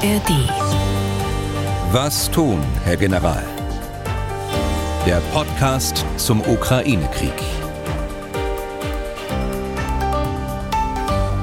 [0.00, 0.30] ARD.
[1.90, 3.42] Was tun, Herr General?
[5.04, 7.32] Der Podcast zum Ukraine-Krieg.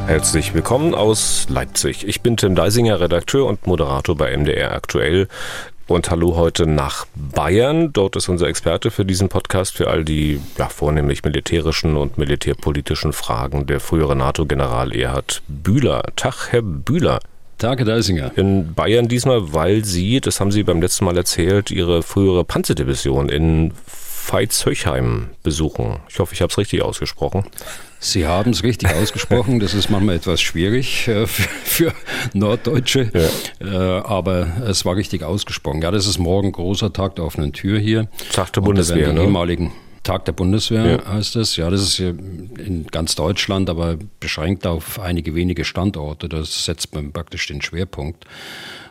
[0.08, 2.08] Herzlich willkommen aus Leipzig.
[2.08, 5.28] Ich bin Tim Deisinger, Redakteur und Moderator bei MDR Aktuell.
[5.88, 7.92] Und hallo heute nach Bayern.
[7.92, 13.12] Dort ist unser Experte für diesen Podcast für all die ja, vornehmlich militärischen und militärpolitischen
[13.12, 16.04] Fragen der frühere NATO-General Erhard Bühler.
[16.16, 17.20] Tag, Herr Bühler.
[17.58, 18.32] Tag, Herr Deisinger.
[18.36, 23.30] In Bayern diesmal, weil Sie, das haben Sie beim letzten Mal erzählt, Ihre frühere Panzerdivision
[23.30, 26.00] in Veitshöchheim besuchen.
[26.10, 27.46] Ich hoffe, ich habe es richtig ausgesprochen.
[28.00, 29.60] Sie haben es richtig ausgesprochen.
[29.60, 31.94] Das ist manchmal etwas schwierig äh, für, für,
[32.34, 34.00] Norddeutsche, ja.
[34.00, 35.82] äh, aber es war richtig ausgesprochen.
[35.82, 38.08] Ja, das ist morgen großer Tag der offenen Tür hier.
[38.34, 39.22] Tag der Bundeswehr, ne?
[39.22, 39.72] ehemaligen
[40.06, 41.06] Tag der Bundeswehr ja.
[41.06, 41.58] heißt es.
[41.58, 46.30] Ja, das ist in ganz Deutschland, aber beschränkt auf einige wenige Standorte.
[46.30, 48.26] Das setzt man praktisch den Schwerpunkt.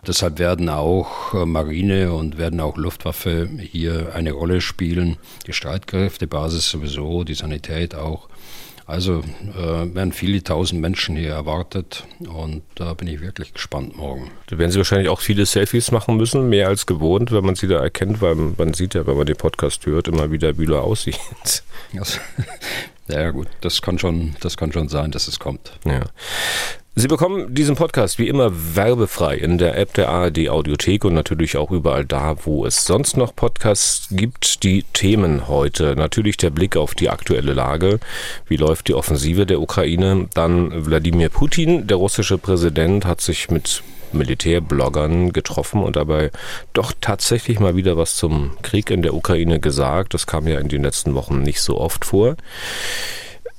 [0.06, 5.16] Deshalb werden auch äh, Marine und werden auch Luftwaffe hier eine Rolle spielen.
[5.46, 8.28] Die Streitkräftebasis sowieso, die Sanität auch.
[8.86, 9.22] Also
[9.56, 14.30] äh, werden viele tausend Menschen hier erwartet und da bin ich wirklich gespannt morgen.
[14.48, 17.66] Da werden Sie wahrscheinlich auch viele Selfies machen müssen, mehr als gewohnt, wenn man Sie
[17.66, 20.82] da erkennt, weil man sieht ja, wenn man den Podcast hört, immer wie der Bühler
[20.82, 21.18] aussieht.
[21.96, 22.18] Also,
[23.06, 25.78] ja gut, das kann schon, das kann schon sein, dass es kommt.
[25.84, 26.00] Ja.
[26.96, 31.56] Sie bekommen diesen Podcast wie immer werbefrei in der App der ARD Audiothek und natürlich
[31.56, 34.62] auch überall da, wo es sonst noch Podcasts gibt.
[34.62, 35.96] Die Themen heute.
[35.96, 37.98] Natürlich der Blick auf die aktuelle Lage.
[38.46, 40.28] Wie läuft die Offensive der Ukraine?
[40.34, 46.30] Dann Wladimir Putin, der russische Präsident, hat sich mit Militärbloggern getroffen und dabei
[46.74, 50.14] doch tatsächlich mal wieder was zum Krieg in der Ukraine gesagt.
[50.14, 52.36] Das kam ja in den letzten Wochen nicht so oft vor.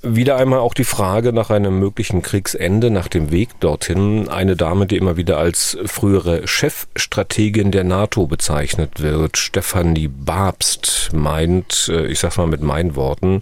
[0.08, 4.30] Wieder einmal auch die Frage nach einem möglichen Kriegsende, nach dem Weg dorthin.
[4.30, 11.90] Eine Dame, die immer wieder als frühere Chefstrategin der NATO bezeichnet wird, Stefanie Babst, meint,
[11.92, 13.42] äh, ich sag's mal mit meinen Worten,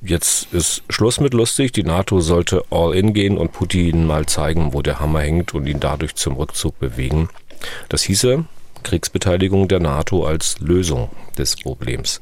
[0.00, 1.72] jetzt ist Schluss mit lustig.
[1.72, 5.66] Die NATO sollte all in gehen und Putin mal zeigen, wo der Hammer hängt und
[5.66, 7.28] ihn dadurch zum Rückzug bewegen.
[7.90, 8.46] Das hieße,
[8.82, 12.20] Kriegsbeteiligung der NATO als Lösung des Problems.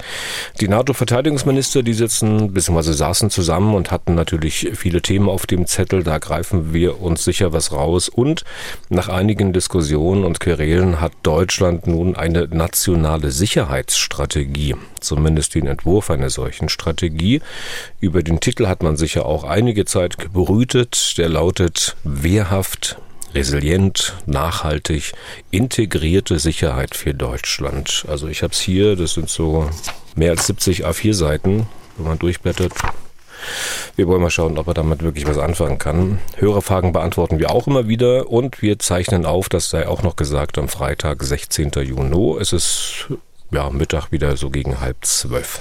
[0.60, 2.92] Die NATO-Verteidigungsminister, die sitzen bzw.
[2.92, 6.02] saßen zusammen und hatten natürlich viele Themen auf dem Zettel.
[6.02, 8.08] Da greifen wir uns sicher was raus.
[8.08, 8.44] Und
[8.88, 16.30] nach einigen Diskussionen und Querelen hat Deutschland nun eine nationale Sicherheitsstrategie, zumindest den Entwurf einer
[16.30, 17.40] solchen Strategie.
[18.00, 21.14] Über den Titel hat man sicher auch einige Zeit gebrütet.
[21.18, 22.98] Der lautet Wehrhaft,
[23.34, 25.12] resilient, nachhaltig,
[25.50, 28.04] integrierte Sicherheit für Deutschland.
[28.08, 29.68] Also ich habe es hier, das sind so
[30.16, 32.72] mehr als 70 A4-Seiten, wenn man durchblättert.
[33.96, 36.18] Wir wollen mal schauen, ob er damit wirklich was anfangen kann.
[36.36, 40.58] Hörerfragen beantworten wir auch immer wieder und wir zeichnen auf, das sei auch noch gesagt,
[40.58, 41.70] am Freitag, 16.
[41.82, 42.36] Juni.
[42.38, 43.08] Es ist
[43.52, 45.60] ja, Mittag wieder so gegen halb zwölf.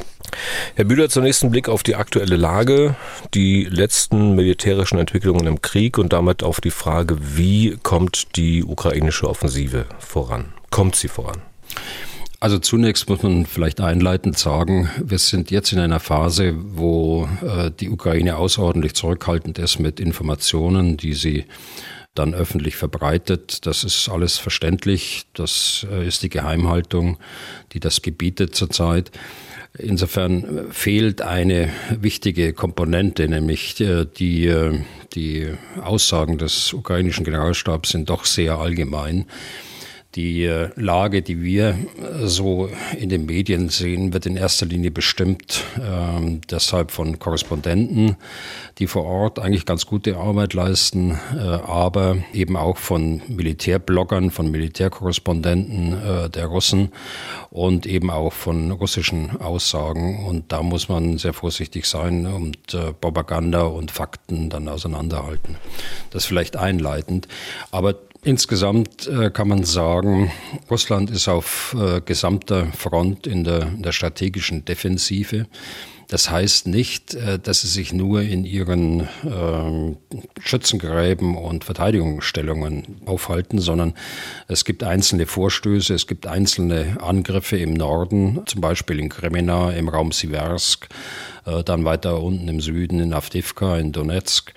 [0.75, 2.95] Herr Bühler, zunächst ein Blick auf die aktuelle Lage,
[3.33, 9.27] die letzten militärischen Entwicklungen im Krieg und damit auf die Frage, wie kommt die ukrainische
[9.27, 10.53] Offensive voran?
[10.69, 11.41] Kommt sie voran?
[12.41, 17.69] Also zunächst muss man vielleicht einleitend sagen, wir sind jetzt in einer Phase, wo äh,
[17.69, 21.45] die Ukraine außerordentlich zurückhaltend ist mit Informationen, die sie
[22.15, 23.65] dann öffentlich verbreitet.
[23.65, 25.25] Das ist alles verständlich.
[25.33, 27.17] Das äh, ist die Geheimhaltung,
[27.73, 29.11] die das gebietet zurzeit.
[29.77, 34.79] Insofern fehlt eine wichtige Komponente, nämlich äh, die, äh,
[35.13, 39.25] die Aussagen des ukrainischen Generalstabs sind doch sehr allgemein.
[40.15, 44.89] Die äh, Lage, die wir äh, so in den Medien sehen, wird in erster Linie
[44.89, 48.15] bestimmt äh, deshalb von Korrespondenten,
[48.79, 54.49] die vor Ort eigentlich ganz gute Arbeit leisten, äh, aber eben auch von Militärbloggern, von
[54.49, 56.89] Militärkorrespondenten äh, der Russen
[57.51, 60.25] und eben auch von russischen Aussagen.
[60.25, 65.57] Und da muss man sehr vorsichtig sein und äh, Propaganda und Fakten dann auseinanderhalten.
[66.09, 67.27] Das vielleicht einleitend.
[67.69, 67.93] Aber
[68.23, 70.29] Insgesamt äh, kann man sagen,
[70.69, 75.45] Russland ist auf äh, gesamter Front in der, in der, strategischen Defensive.
[76.09, 79.97] Das heißt nicht, äh, dass sie sich nur in ihren ähm,
[80.41, 83.93] Schützengräben und Verteidigungsstellungen aufhalten, sondern
[84.49, 89.87] es gibt einzelne Vorstöße, es gibt einzelne Angriffe im Norden, zum Beispiel in Kremina, im
[89.87, 90.89] Raum Siversk,
[91.65, 94.53] dann weiter unten im Süden in Avdivka, in Donetsk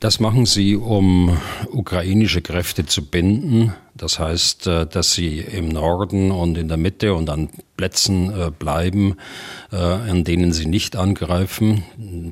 [0.00, 1.38] Das machen sie, um
[1.70, 3.72] ukrainische Kräfte zu binden.
[3.94, 7.48] Das heißt, äh, dass sie im Norden und in der Mitte und an
[7.78, 9.16] Plätzen äh, bleiben,
[9.72, 11.82] äh, an denen sie nicht angreifen,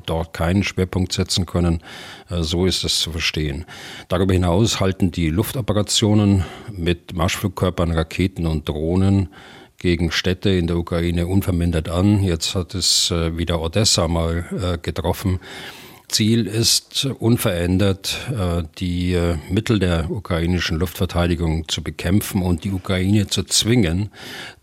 [0.05, 1.81] dort keinen Schwerpunkt setzen können.
[2.29, 3.65] So ist es zu verstehen.
[4.09, 9.29] Darüber hinaus halten die Luftoperationen mit Marschflugkörpern, Raketen und Drohnen
[9.77, 12.23] gegen Städte in der Ukraine unvermindert an.
[12.23, 15.39] Jetzt hat es wieder Odessa mal getroffen.
[16.07, 23.27] Ziel ist unverändert, äh, die äh, Mittel der ukrainischen Luftverteidigung zu bekämpfen und die Ukraine
[23.27, 24.09] zu zwingen,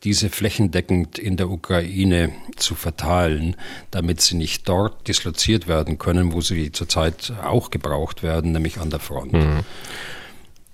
[0.04, 3.56] diese flächendeckend in der Ukraine zu verteilen,
[3.90, 8.90] damit sie nicht dort disloziert werden können, wo sie zurzeit auch gebraucht werden, nämlich an
[8.90, 9.32] der Front.
[9.32, 9.60] Mhm.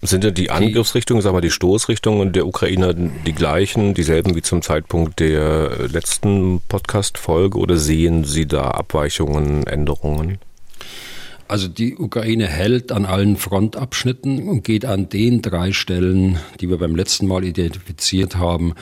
[0.00, 4.62] Sind denn die Angriffsrichtungen, sagen wir die Stoßrichtungen der Ukrainer die gleichen, dieselben wie zum
[4.62, 10.38] Zeitpunkt der letzten Podcast-Folge oder sehen Sie da Abweichungen, Änderungen?
[11.48, 16.76] Also die Ukraine hält an allen Frontabschnitten und geht an den drei Stellen, die wir
[16.76, 18.74] beim letzten Mal identifiziert haben,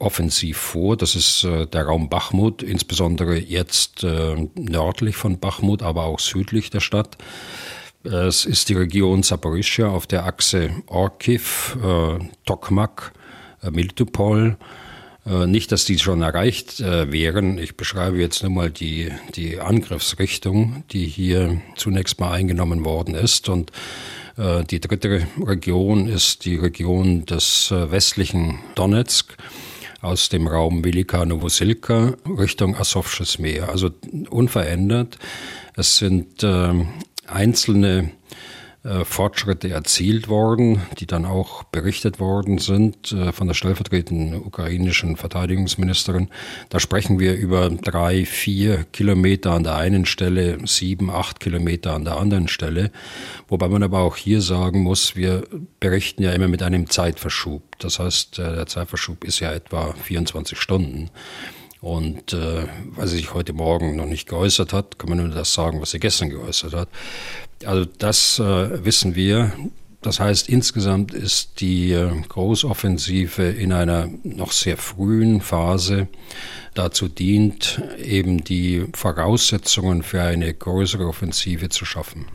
[0.00, 0.96] offensiv vor.
[0.96, 6.70] Das ist äh, der Raum Bachmut, insbesondere jetzt äh, nördlich von Bachmut, aber auch südlich
[6.70, 7.16] der Stadt.
[8.02, 13.12] Es ist die Region Saporischia auf der Achse Orkiv, äh, Tokmak,
[13.70, 14.87] Militopol äh,
[15.46, 17.58] nicht, dass die schon erreicht äh, wären.
[17.58, 23.48] Ich beschreibe jetzt nur mal die, die Angriffsrichtung, die hier zunächst mal eingenommen worden ist.
[23.48, 23.72] Und
[24.36, 29.36] äh, die dritte Region ist die Region des westlichen Donetsk
[30.00, 33.68] aus dem Raum Velika Novosilka Richtung Asowsches Meer.
[33.68, 33.90] Also
[34.30, 35.18] unverändert.
[35.74, 36.44] Es sind
[37.28, 38.08] einzelne äh,
[39.04, 46.28] Fortschritte erzielt worden, die dann auch berichtet worden sind äh, von der stellvertretenden ukrainischen Verteidigungsministerin.
[46.68, 52.04] Da sprechen wir über drei, vier Kilometer an der einen Stelle, sieben, acht Kilometer an
[52.04, 52.90] der anderen Stelle.
[53.48, 55.44] Wobei man aber auch hier sagen muss, wir
[55.80, 57.62] berichten ja immer mit einem Zeitverschub.
[57.78, 61.10] Das heißt, äh, der Zeitverschub ist ja etwa 24 Stunden.
[61.80, 62.66] Und äh,
[62.96, 65.92] weil sie sich heute Morgen noch nicht geäußert hat, kann man nur das sagen, was
[65.92, 66.88] sie gestern geäußert hat.
[67.64, 69.52] Also das äh, wissen wir.
[70.00, 76.08] Das heißt, insgesamt ist die äh, Großoffensive in einer noch sehr frühen Phase
[76.74, 82.26] dazu dient, eben die Voraussetzungen für eine größere Offensive zu schaffen.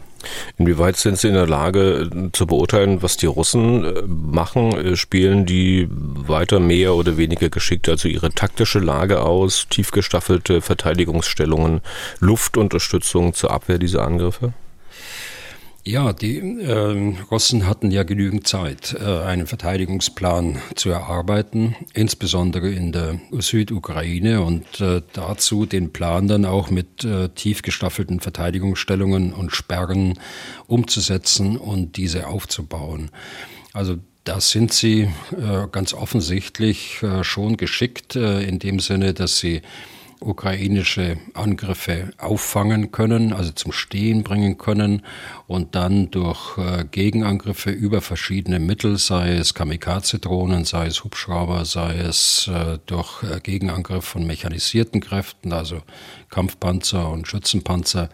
[0.58, 4.72] Inwieweit sind Sie in der Lage äh, zu beurteilen, was die Russen äh, machen?
[4.74, 10.62] Äh, spielen die weiter mehr oder weniger geschickt, also ihre taktische Lage aus, tief gestaffelte
[10.62, 11.82] Verteidigungsstellungen,
[12.20, 14.54] Luftunterstützung zur Abwehr dieser Angriffe?
[15.86, 22.94] Ja, die äh, Russen hatten ja genügend Zeit, äh, einen Verteidigungsplan zu erarbeiten, insbesondere in
[22.94, 29.52] der Südukraine und äh, dazu den Plan dann auch mit äh, tief gestaffelten Verteidigungsstellungen und
[29.52, 30.18] Sperren
[30.68, 33.12] umzusetzen und diese aufzubauen.
[33.74, 39.62] Also da sind sie äh, ganz offensichtlich äh, schon geschickt in dem Sinne, dass sie
[40.26, 45.04] ukrainische Angriffe auffangen können, also zum Stehen bringen können
[45.48, 51.98] und dann durch äh, Gegenangriffe über verschiedene Mittel, sei es Kamikaze-Drohnen, sei es Hubschrauber, sei
[51.98, 55.82] es äh, durch äh, Gegenangriff von mechanisierten Kräften, also
[56.30, 58.10] Kampfpanzer und Schützenpanzer,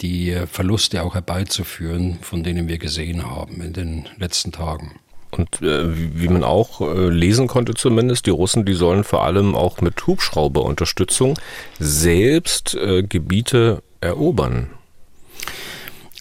[0.00, 5.00] die Verluste auch herbeizuführen, von denen wir gesehen haben in den letzten Tagen.
[5.30, 5.84] Und äh,
[6.18, 10.06] wie man auch äh, lesen konnte zumindest, die Russen, die sollen vor allem auch mit
[10.06, 11.38] Hubschrauberunterstützung
[11.78, 14.70] selbst äh, Gebiete erobern.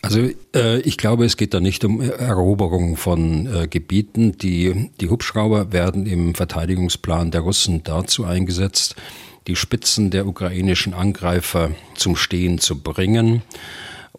[0.02, 4.38] Also äh, ich glaube, es geht da nicht um Eroberung von äh, Gebieten.
[4.38, 8.96] Die, die Hubschrauber werden im Verteidigungsplan der Russen dazu eingesetzt,
[9.48, 13.42] die Spitzen der ukrainischen Angreifer zum Stehen zu bringen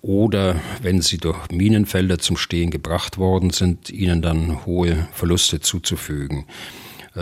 [0.03, 6.47] oder wenn sie durch Minenfelder zum Stehen gebracht worden sind, ihnen dann hohe Verluste zuzufügen.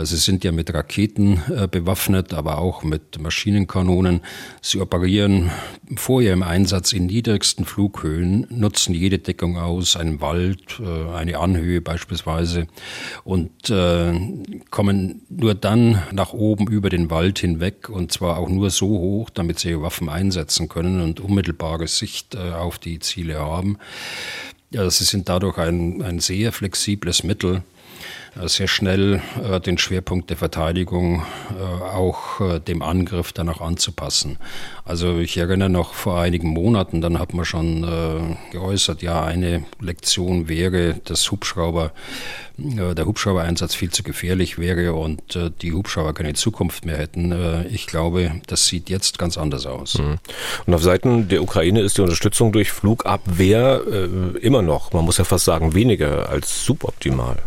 [0.03, 4.21] Sie sind ja mit Raketen äh, bewaffnet, aber auch mit Maschinenkanonen.
[4.61, 5.51] Sie operieren
[5.95, 11.81] vor ihrem Einsatz in niedrigsten Flughöhen, nutzen jede Deckung aus, einen Wald, äh, eine Anhöhe
[11.81, 12.67] beispielsweise,
[13.23, 14.13] und äh,
[14.69, 19.29] kommen nur dann nach oben über den Wald hinweg, und zwar auch nur so hoch,
[19.29, 23.77] damit sie ihre Waffen einsetzen können und unmittelbare Sicht auf die Ziele haben.
[24.69, 27.63] Ja, sie sind dadurch ein, ein sehr flexibles Mittel
[28.45, 29.21] sehr schnell
[29.65, 31.23] den Schwerpunkt der Verteidigung
[31.93, 34.37] auch dem Angriff danach anzupassen.
[34.85, 40.47] Also ich erinnere noch vor einigen Monaten, dann hat man schon geäußert, ja, eine Lektion
[40.47, 41.91] wäre, dass Hubschrauber
[42.57, 47.31] der Hubschraubereinsatz viel zu gefährlich wäre und äh, die Hubschrauber keine Zukunft mehr hätten.
[47.31, 49.99] Äh, ich glaube, das sieht jetzt ganz anders aus.
[49.99, 50.17] Mhm.
[50.65, 55.17] Und auf Seiten der Ukraine ist die Unterstützung durch Flugabwehr äh, immer noch, man muss
[55.19, 57.37] ja fast sagen, weniger als suboptimal.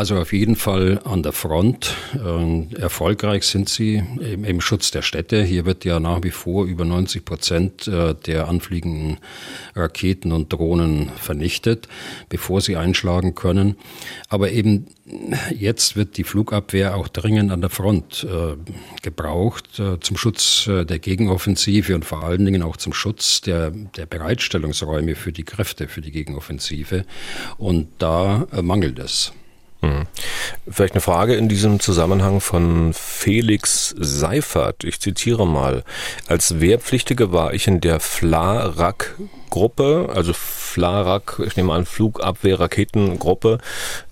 [0.00, 1.94] Also auf jeden Fall an der Front.
[2.14, 5.42] Ähm, erfolgreich sind sie im, Schutz der Städte.
[5.42, 9.18] Hier wird ja nach wie vor über 90 Prozent äh, der anfliegenden
[9.74, 11.88] Raketen und Drohnen vernichtet,
[12.30, 13.76] bevor sie einschlagen können.
[14.28, 14.86] Aber eben
[15.54, 18.56] jetzt wird die Flugabwehr auch dringend an der Front äh,
[19.02, 24.06] gebraucht äh, zum Schutz der Gegenoffensive und vor allen Dingen auch zum Schutz der, der
[24.06, 27.04] Bereitstellungsräume für die Kräfte, für die Gegenoffensive.
[27.58, 29.32] Und da mangelt es.
[29.82, 30.06] Hm.
[30.70, 34.84] Vielleicht eine Frage in diesem Zusammenhang von Felix Seifert.
[34.84, 35.84] Ich zitiere mal.
[36.28, 43.56] Als Wehrpflichtige war ich in der FLARAC-Gruppe, also FLARAC, ich nehme an, Flugabwehr-Raketengruppe,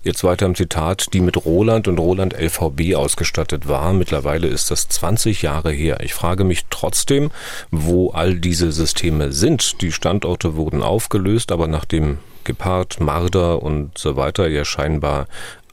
[0.03, 3.93] jetzt weiter im Zitat, die mit Roland und Roland LVB ausgestattet war.
[3.93, 5.99] Mittlerweile ist das 20 Jahre her.
[6.01, 7.29] Ich frage mich trotzdem,
[7.69, 9.81] wo all diese Systeme sind.
[9.81, 12.17] Die Standorte wurden aufgelöst, aber nach dem
[12.49, 15.27] Gepard, Marder und so weiter ja scheinbar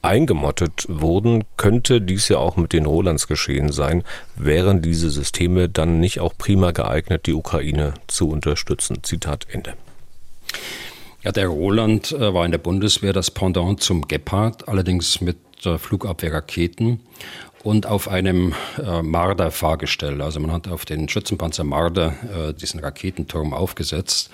[0.07, 4.05] eingemottet wurden, könnte dies ja auch mit den Rolands geschehen sein.
[4.37, 9.03] Wären diese Systeme dann nicht auch prima geeignet, die Ukraine zu unterstützen?
[9.03, 9.75] Zitat Ende.
[11.23, 15.77] Ja, der Roland äh, war in der Bundeswehr das Pendant zum Gepard, allerdings mit äh,
[15.77, 17.01] Flugabwehrraketen
[17.65, 20.23] und auf einem äh, Marder-Fahrgestell.
[20.23, 24.31] Also man hat auf den Schützenpanzer Marder äh, diesen Raketenturm aufgesetzt.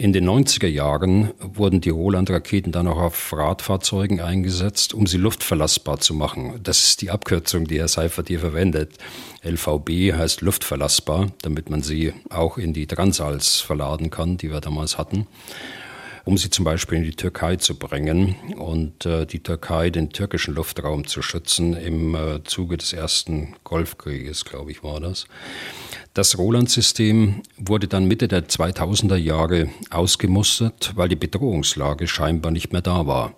[0.00, 5.98] In den 90er Jahren wurden die Roland-Raketen dann auch auf Radfahrzeugen eingesetzt, um sie luftverlassbar
[5.98, 6.60] zu machen.
[6.62, 8.92] Das ist die Abkürzung, die Herr Seifert hier verwendet.
[9.42, 14.98] LVB heißt luftverlassbar, damit man sie auch in die Transals verladen kann, die wir damals
[14.98, 15.26] hatten
[16.28, 20.52] um sie zum Beispiel in die Türkei zu bringen und äh, die Türkei den türkischen
[20.52, 25.26] Luftraum zu schützen im äh, Zuge des ersten Golfkrieges, glaube ich, war das.
[26.18, 32.82] Das Roland-System wurde dann Mitte der 2000er Jahre ausgemustert, weil die Bedrohungslage scheinbar nicht mehr
[32.82, 33.34] da war.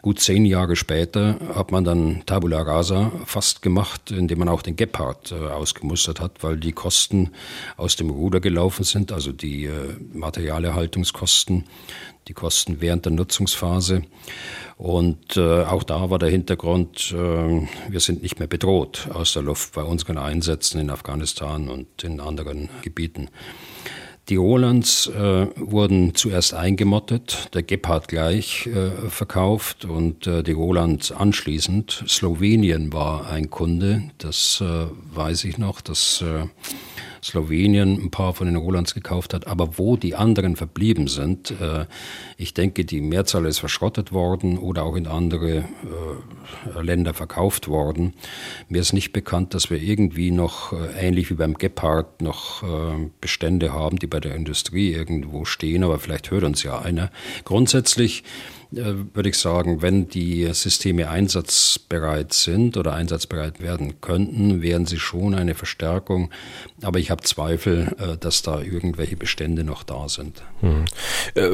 [0.00, 4.76] Gut zehn Jahre später hat man dann Tabula Rasa fast gemacht, indem man auch den
[4.76, 7.32] Gepard äh, ausgemustert hat, weil die Kosten
[7.76, 11.64] aus dem Ruder gelaufen sind, also die äh, Materialerhaltungskosten,
[12.28, 14.02] die Kosten während der Nutzungsphase.
[14.76, 19.42] Und äh, auch da war der Hintergrund, äh, wir sind nicht mehr bedroht aus der
[19.42, 23.28] Luft bei unseren Einsätzen in Afghanistan und in anderen Gebieten.
[24.28, 31.10] Die Rolands äh, wurden zuerst eingemottet, der Gepard gleich äh, verkauft und äh, die Rolands
[31.10, 32.04] anschließend.
[32.06, 36.46] Slowenien war ein Kunde, das äh, weiß ich noch, das äh,
[37.22, 39.46] Slowenien ein paar von den Rolands gekauft hat.
[39.46, 41.86] Aber wo die anderen verblieben sind, äh,
[42.36, 48.14] ich denke, die Mehrzahl ist verschrottet worden oder auch in andere äh, Länder verkauft worden.
[48.68, 52.62] Mir ist nicht bekannt, dass wir irgendwie noch, äh, ähnlich wie beim Gepard, noch
[53.20, 55.84] Bestände haben, die bei der Industrie irgendwo stehen.
[55.84, 57.10] Aber vielleicht hört uns ja einer.
[57.44, 58.24] Grundsätzlich
[58.72, 65.34] würde ich sagen, wenn die Systeme einsatzbereit sind oder einsatzbereit werden könnten, wären sie schon
[65.34, 66.30] eine Verstärkung.
[66.80, 70.42] Aber ich habe Zweifel, äh, dass da irgendwelche Bestände noch da sind.
[70.60, 70.84] Hm.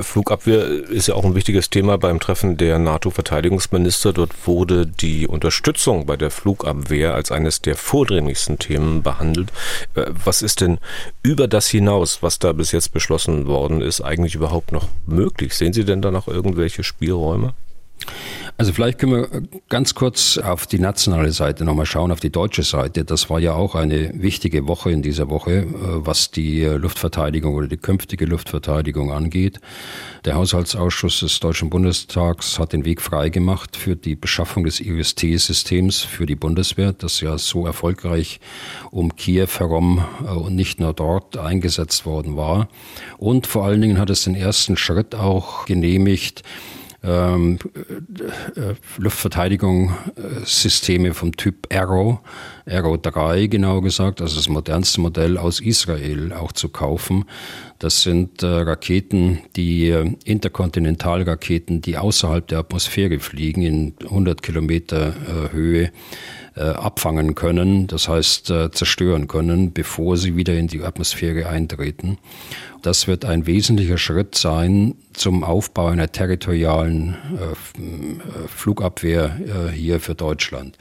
[0.02, 4.12] Flugabwehr ist ja auch ein wichtiges Thema beim Treffen der NATO-Verteidigungsminister.
[4.12, 9.52] Dort wurde die Unterstützung bei der Flugabwehr als eines der vordringlichsten Themen behandelt.
[9.94, 10.78] Was ist denn
[11.22, 15.54] über das hinaus, was da bis jetzt beschlossen worden ist, eigentlich überhaupt noch möglich?
[15.54, 17.07] Sehen Sie denn da noch irgendwelche Spiele?
[17.08, 17.54] Spielräume?
[18.58, 22.64] Also vielleicht können wir ganz kurz auf die nationale Seite nochmal schauen, auf die deutsche
[22.64, 23.04] Seite.
[23.04, 27.68] Das war ja auch eine wichtige Woche in dieser Woche, äh, was die Luftverteidigung oder
[27.68, 29.60] die künftige Luftverteidigung angeht.
[30.24, 36.26] Der Haushaltsausschuss des Deutschen Bundestags hat den Weg freigemacht für die Beschaffung des IRST-Systems für
[36.26, 38.40] die Bundeswehr, das ja so erfolgreich
[38.90, 42.68] um Kiew herum äh, und nicht nur dort eingesetzt worden war.
[43.18, 46.42] Und vor allen Dingen hat es den ersten Schritt auch genehmigt,
[47.02, 47.58] ähm,
[48.56, 52.18] äh, äh Luftverteidigungssysteme vom Typ Arrow,
[52.68, 57.24] Arrow 3 genau gesagt, also das modernste Modell aus Israel auch zu kaufen.
[57.78, 65.08] Das sind äh, Raketen, die äh, Interkontinentalraketen, die außerhalb der Atmosphäre fliegen, in 100 Kilometer
[65.08, 65.92] äh, Höhe
[66.58, 72.18] äh, abfangen können, das heißt äh, zerstören können, bevor sie wieder in die Atmosphäre eintreten.
[72.82, 80.76] Das wird ein wesentlicher Schritt sein zum Aufbau einer territorialen äh, Flugabwehr hier für Deutschland.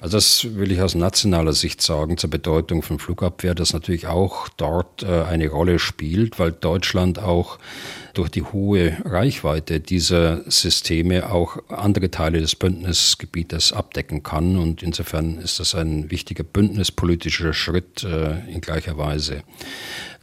[0.00, 4.48] Also das will ich aus nationaler Sicht sagen zur Bedeutung von Flugabwehr, das natürlich auch
[4.50, 7.58] dort eine Rolle spielt, weil Deutschland auch
[8.16, 14.56] durch die hohe Reichweite dieser Systeme auch andere Teile des Bündnisgebietes abdecken kann.
[14.56, 19.42] Und insofern ist das ein wichtiger bündnispolitischer Schritt äh, in gleicher Weise.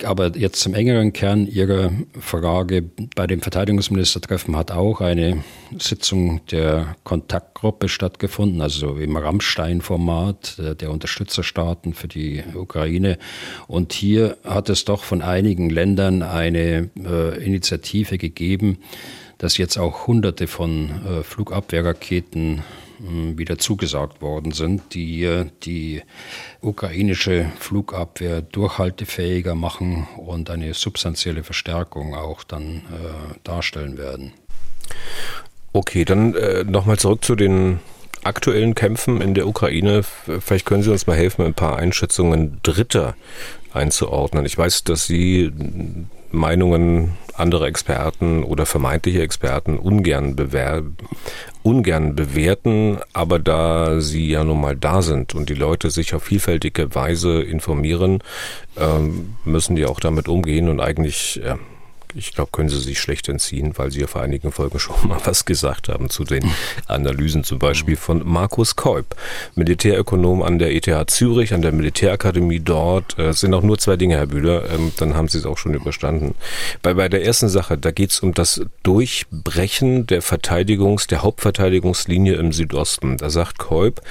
[0.04, 2.84] Aber jetzt zum engeren Kern Ihrer Frage.
[3.16, 5.44] Bei dem Verteidigungsministertreffen hat auch eine
[5.78, 13.20] Sitzung der Kontaktgruppe stattgefunden, also im Rammstein-Format der, der Unterstützerstaaten für die Ukraine.
[13.68, 18.80] Und hier hat es doch von einigen Ländern eine äh, Initiative gegeben,
[19.38, 26.02] dass jetzt auch Hunderte von äh, Flugabwehrraketen äh, wieder zugesagt worden sind, die die
[26.62, 34.34] ukrainische Flugabwehr durchhaltefähiger machen und eine substanzielle Verstärkung auch dann äh, darstellen werden.
[35.74, 37.80] Okay, dann äh, nochmal zurück zu den
[38.24, 40.04] aktuellen Kämpfen in der Ukraine.
[40.04, 43.16] Vielleicht können Sie uns mal helfen, ein paar Einschätzungen Dritter
[43.74, 44.46] einzuordnen.
[44.46, 45.52] Ich weiß, dass Sie
[46.34, 50.84] Meinungen anderer Experten oder vermeintliche Experten ungern, bewer
[51.64, 56.24] ungern bewerten, aber da sie ja nun mal da sind und die Leute sich auf
[56.24, 58.20] vielfältige Weise informieren,
[58.78, 61.58] ähm, müssen die auch damit umgehen und eigentlich ja,
[62.16, 65.20] ich glaube, können Sie sich schlecht entziehen, weil Sie ja vor einigen Folgen schon mal
[65.26, 66.44] was gesagt haben zu den
[66.88, 69.16] Analysen, zum Beispiel von Markus Kolb,
[69.56, 73.18] Militärökonom an der ETH Zürich, an der Militärakademie dort.
[73.18, 75.74] Es sind auch nur zwei Dinge, Herr Bühler, ähm, dann haben Sie es auch schon
[75.74, 76.36] überstanden.
[76.82, 82.36] Bei, bei der ersten Sache, da geht es um das Durchbrechen der Verteidigungs-, der Hauptverteidigungslinie
[82.36, 83.18] im Südosten.
[83.18, 84.02] Da sagt Kolb,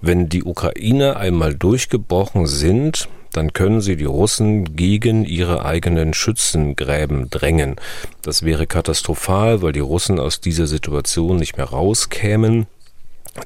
[0.00, 7.30] wenn die Ukrainer einmal durchgebrochen sind, dann können sie die Russen gegen ihre eigenen Schützengräben
[7.30, 7.76] drängen.
[8.22, 12.66] Das wäre katastrophal, weil die Russen aus dieser Situation nicht mehr rauskämen.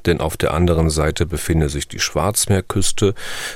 [0.05, 3.13] Denn auf der anderen Seite befinde sich die Schwarzmeerküste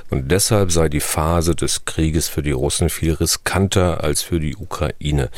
[0.10, 4.56] und deshalb sei die Phase des Krieges für die Russen viel riskanter als für die
[4.56, 5.30] Ukraine.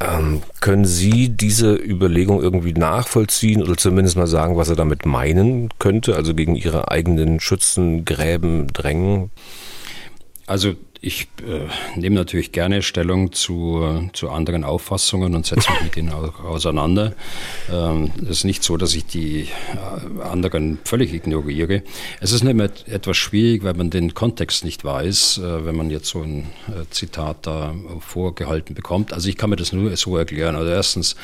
[0.00, 5.70] Ähm, können Sie diese Überlegung irgendwie nachvollziehen oder zumindest mal sagen, was er damit meinen
[5.78, 9.30] könnte, also gegen Ihre eigenen Schützengräben drängen?
[10.46, 11.68] Also ich äh,
[11.98, 17.14] nehme natürlich gerne Stellung zu, zu anderen Auffassungen und setze mich mit ihnen auch auseinander.
[17.70, 21.82] Ähm, es ist nicht so, dass ich die äh, anderen völlig ignoriere.
[22.20, 26.08] Es ist immer etwas schwierig, weil man den Kontext nicht weiß, äh, wenn man jetzt
[26.08, 29.12] so ein äh, Zitat da vorgehalten bekommt.
[29.12, 30.56] Also ich kann mir das nur so erklären.
[30.56, 31.16] Also erstens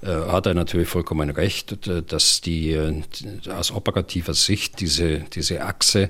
[0.00, 1.76] äh, hat er natürlich vollkommen recht,
[2.10, 3.02] dass die,
[3.42, 6.08] die aus operativer Sicht diese, diese Achse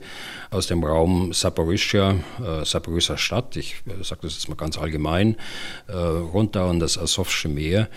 [0.51, 5.37] aus dem Raum Saporischia, äh, Saporischia Stadt, ich äh, sage das jetzt mal ganz allgemein,
[5.89, 7.89] äh, runter an das Asowsche Meer,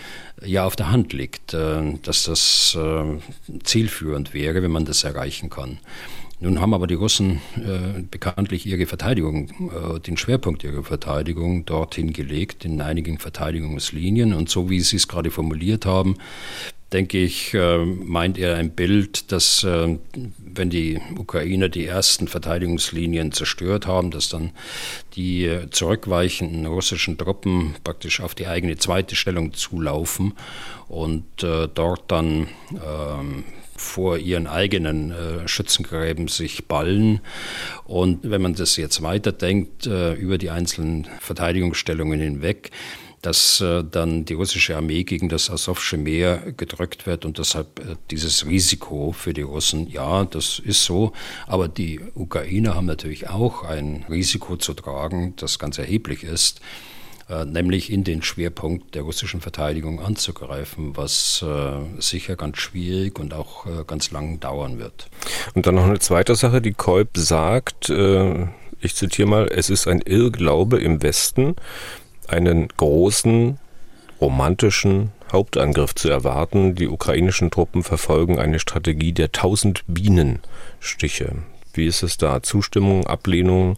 [0.44, 2.78] ja auf der Hand liegt, äh, dass das
[3.64, 5.80] zielführend wäre, wenn man das erreichen kann.
[6.42, 12.14] Nun haben aber die Russen äh, bekanntlich ihre Verteidigung, äh, den Schwerpunkt ihrer Verteidigung dorthin
[12.14, 14.34] gelegt, in einigen Verteidigungslinien.
[14.34, 16.16] Und so wie Sie es gerade formuliert haben,
[16.92, 19.98] denke ich, äh, meint er ein Bild, dass äh,
[20.40, 24.52] wenn die Ukrainer die ersten Verteidigungslinien zerstört haben, dass dann
[25.16, 30.34] die zurückweichenden russischen Truppen praktisch auf die eigene zweite Stellung zulaufen
[30.88, 33.44] und äh, dort dann ähm,
[33.80, 37.22] vor ihren eigenen äh, Schützengräben sich ballen.
[37.86, 42.72] Und wenn man das jetzt weiterdenkt, äh, über die einzelnen Verteidigungsstellungen hinweg,
[43.22, 47.96] dass äh, dann die russische Armee gegen das Asowsche Meer gedrückt wird und deshalb äh,
[48.12, 51.12] dieses Risiko für die Russen, ja, das ist so.
[51.48, 56.62] Aber die Ukrainer haben natürlich auch ein Risiko zu tragen, das ganz erheblich ist
[57.30, 63.34] äh, nämlich in den Schwerpunkt der russischen Verteidigung anzugreifen, was äh, sicher ganz schwierig und
[63.34, 65.10] auch äh, ganz lang dauern wird.
[65.54, 68.48] Und dann noch eine zweite Sache, die Kolb sagt, äh,
[68.82, 71.56] ich zitiere mal, es ist ein Irrglaube im Westen,
[72.30, 73.60] einen großen,
[74.22, 76.76] romantischen Hauptangriff zu erwarten.
[76.76, 81.36] Die ukrainischen Truppen verfolgen eine Strategie der tausend Bienenstiche.
[81.74, 82.42] Wie ist es da?
[82.42, 83.78] Zustimmung, Ablehnung?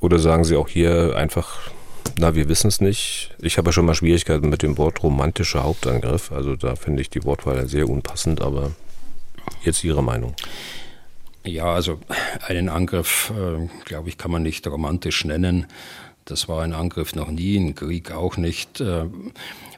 [0.00, 1.70] Oder sagen Sie auch hier einfach,
[2.18, 3.34] na, wir wissen es nicht.
[3.40, 6.32] Ich habe schon mal Schwierigkeiten mit dem Wort romantischer Hauptangriff.
[6.32, 8.72] Also da finde ich die Wortwahl sehr unpassend, aber
[9.62, 10.34] jetzt Ihre Meinung.
[11.44, 12.00] Ja, also
[12.46, 15.66] einen Angriff, äh, glaube ich, kann man nicht romantisch nennen.
[16.26, 18.80] Das war ein Angriff noch nie, ein Krieg auch nicht.
[18.80, 19.06] Äh,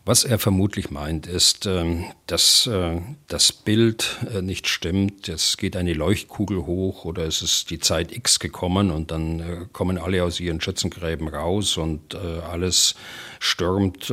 [0.06, 5.28] was er vermutlich meint, ist, ähm, dass äh, das Bild äh, nicht stimmt.
[5.28, 9.66] Es geht eine Leuchtkugel hoch oder es ist die Zeit X gekommen und dann äh,
[9.70, 12.94] kommen alle aus ihren Schützengräben raus und alles
[13.38, 14.10] stürmt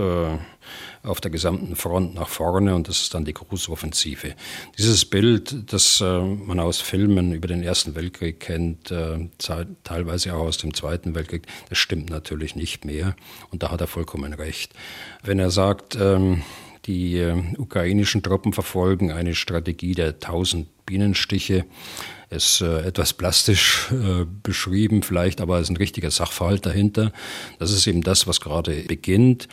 [1.03, 4.35] auf der gesamten Front nach vorne und das ist dann die Großoffensive.
[4.77, 9.27] Dieses Bild, das äh, man aus Filmen über den Ersten Weltkrieg kennt, äh,
[9.83, 13.15] teilweise auch aus dem Zweiten Weltkrieg, das stimmt natürlich nicht mehr
[13.51, 14.73] und da hat er vollkommen recht.
[15.23, 16.43] Wenn er sagt, ähm,
[16.85, 21.65] die äh, ukrainischen Truppen verfolgen eine Strategie der tausend Bienenstiche,
[22.29, 27.11] ist äh, etwas plastisch äh, beschrieben, vielleicht, aber ist ein richtiger Sachverhalt dahinter.
[27.59, 29.47] Das ist eben das, was gerade beginnt.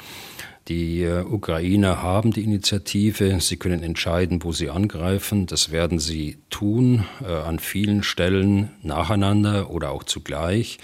[0.69, 3.41] Die äh, Ukrainer haben die Initiative.
[3.41, 5.47] Sie können entscheiden, wo sie angreifen.
[5.47, 10.79] Das werden sie tun, äh, an vielen Stellen nacheinander oder auch zugleich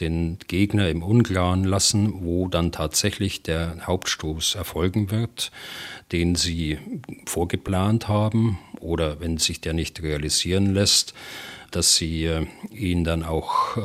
[0.00, 5.52] den Gegner im Unklaren lassen, wo dann tatsächlich der Hauptstoß erfolgen wird,
[6.10, 6.78] den sie
[7.26, 11.14] vorgeplant haben oder wenn sich der nicht realisieren lässt,
[11.70, 13.76] dass sie äh, ihn dann auch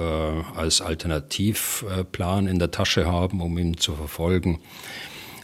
[0.55, 4.59] als Alternativplan in der Tasche haben, um ihn zu verfolgen.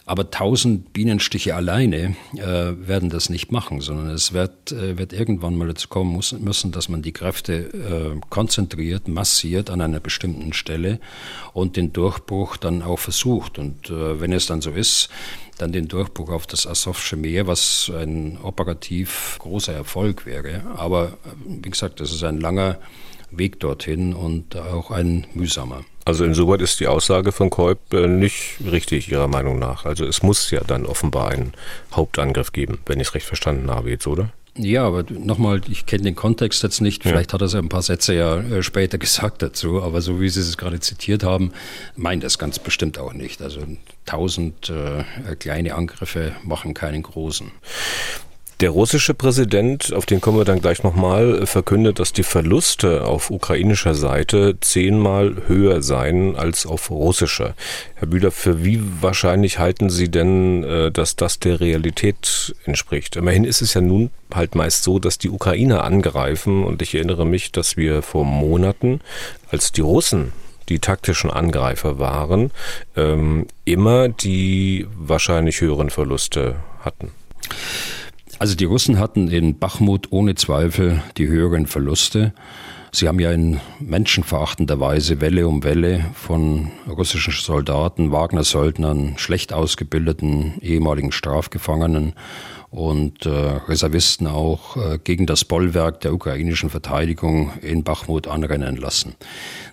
[0.04, 5.56] Aber tausend Bienenstiche alleine äh, werden das nicht machen, sondern es wird, äh, wird irgendwann
[5.56, 10.52] mal dazu kommen muss, müssen, dass man die Kräfte äh, konzentriert, massiert an einer bestimmten
[10.52, 10.98] Stelle
[11.52, 13.58] und den Durchbruch dann auch versucht.
[13.58, 15.08] Und äh, wenn es dann so ist,
[15.58, 20.62] dann den Durchbruch auf das Asowsche Meer, was ein operativ großer Erfolg wäre.
[20.76, 22.78] Aber äh, wie gesagt, das ist ein langer
[23.30, 25.84] Weg dorthin und auch ein mühsamer.
[26.04, 29.84] Also insoweit ist die Aussage von Kolb äh, nicht richtig, Ihrer Meinung nach.
[29.84, 31.52] Also es muss ja dann offenbar einen
[31.94, 34.30] Hauptangriff geben, wenn ich es recht verstanden habe jetzt, oder?
[34.54, 37.02] Ja, aber nochmal, ich kenne den Kontext jetzt nicht.
[37.02, 37.34] Vielleicht ja.
[37.34, 40.40] hat er es ein paar Sätze ja äh, später gesagt dazu, aber so wie Sie
[40.40, 41.52] es gerade zitiert haben,
[41.96, 43.40] meint es ganz bestimmt auch nicht.
[43.40, 43.60] Also
[44.04, 47.50] tausend äh, kleine Angriffe machen keinen großen.
[48.62, 53.32] Der russische Präsident, auf den kommen wir dann gleich nochmal, verkündet, dass die Verluste auf
[53.32, 57.56] ukrainischer Seite zehnmal höher seien als auf russischer.
[57.96, 63.16] Herr Bühler, für wie wahrscheinlich halten Sie denn, äh, dass das der Realität entspricht?
[63.16, 67.26] Immerhin ist es ja nun halt meist so, dass die Ukrainer angreifen und ich erinnere
[67.26, 69.00] mich, dass wir vor Monaten,
[69.50, 70.30] als die Russen
[70.68, 72.52] die taktischen Angreifer waren,
[72.94, 77.10] ähm, immer die wahrscheinlich höheren Verluste hatten.
[78.38, 82.32] Also die Russen hatten in Bachmut ohne Zweifel die höheren Verluste.
[82.94, 90.54] Sie haben ja in menschenverachtender Weise Welle um Welle von russischen Soldaten, Wagner-Söldnern, schlecht ausgebildeten
[90.60, 92.12] ehemaligen Strafgefangenen
[92.68, 99.14] und äh, Reservisten auch äh, gegen das Bollwerk der ukrainischen Verteidigung in Bachmut anrennen lassen.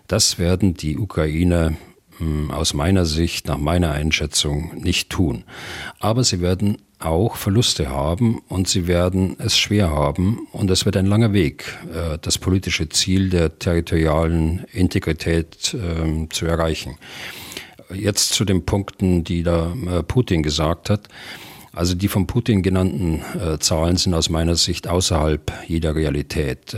[0.08, 1.74] Das werden die Ukrainer
[2.18, 5.44] hm, aus meiner Sicht, nach meiner Einschätzung nicht tun.
[6.00, 10.98] Aber sie werden auch Verluste haben und sie werden es schwer haben und es wird
[10.98, 16.98] ein langer Weg, äh, das politische Ziel der territorialen Integrität ähm, zu erreichen.
[17.94, 21.08] Jetzt zu den Punkten, die da äh, Putin gesagt hat.
[21.72, 26.76] Also die von Putin genannten äh, Zahlen sind aus meiner Sicht außerhalb jeder Realität.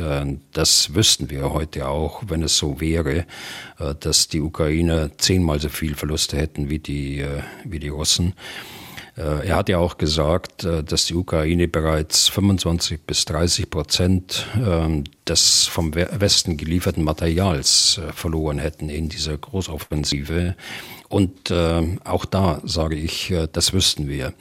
[0.51, 3.25] Das wüssten wir heute auch, wenn es so wäre,
[4.01, 7.25] dass die Ukrainer zehnmal so viel Verluste hätten wie die,
[7.63, 8.34] wie die Russen.
[9.21, 14.47] Äh, er hat ja auch gesagt, äh, dass die Ukraine bereits 25 bis 30 Prozent
[14.55, 20.55] ähm, des vom Westen gelieferten Materials äh, verloren hätten in dieser Großoffensive.
[21.10, 21.51] Und
[22.05, 24.31] auch da sage ich, das wüssten wir.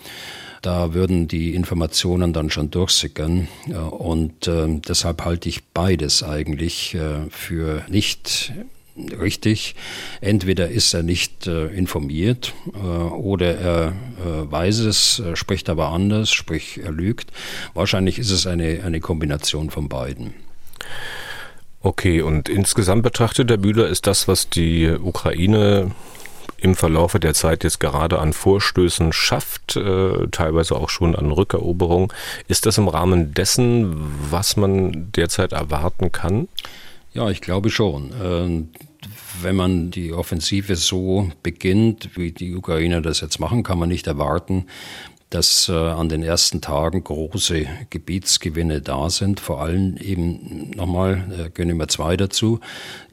[0.63, 3.49] Da würden die Informationen dann schon durchsickern.
[3.91, 6.97] Und deshalb halte ich beides eigentlich
[7.31, 8.53] für nicht
[8.97, 9.75] richtig.
[10.21, 15.89] Entweder ist er nicht äh, informiert äh, oder er äh, weiß es, äh, spricht aber
[15.89, 17.31] anders, sprich er lügt.
[17.75, 20.35] Wahrscheinlich ist es eine, eine Kombination von beiden.
[21.83, 25.93] Okay, und insgesamt betrachtet, der Bühler, ist das, was die Ukraine
[26.59, 32.13] im Verlaufe der Zeit jetzt gerade an Vorstößen schafft, äh, teilweise auch schon an Rückeroberung.
[32.49, 33.97] Ist das im Rahmen dessen,
[34.31, 36.49] was man derzeit erwarten kann?
[37.13, 38.13] Ja, ich glaube schon.
[38.23, 38.69] Ähm,
[39.43, 44.07] wenn man die Offensive so beginnt, wie die Ukrainer das jetzt machen, kann man nicht
[44.07, 44.67] erwarten,
[45.31, 49.41] dass äh, an den ersten Tagen große Gebietsgewinne da sind.
[49.41, 52.61] Vor allem eben nochmal, äh, gehören immer zwei dazu,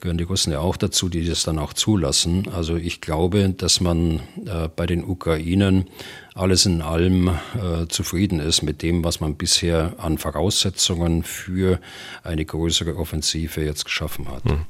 [0.01, 2.47] gehören die Russen ja auch dazu, die das dann auch zulassen.
[2.53, 5.85] Also ich glaube, dass man äh, bei den Ukrainern
[6.33, 11.79] alles in allem äh, zufrieden ist mit dem, was man bisher an Voraussetzungen für
[12.23, 14.43] eine größere Offensive jetzt geschaffen hat.
[14.43, 14.65] Hm.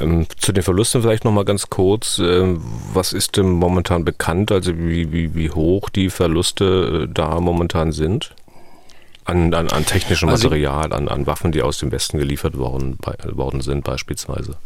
[0.00, 2.18] Ähm, zu den Verlusten vielleicht noch mal ganz kurz.
[2.18, 2.56] Äh,
[2.92, 4.50] was ist denn momentan bekannt?
[4.50, 8.34] Also wie, wie, wie hoch die Verluste äh, da momentan sind?
[9.26, 12.96] An, an, an technischem also Material, an, an Waffen, die aus dem Westen geliefert worden,
[13.00, 14.56] bei, worden sind beispielsweise.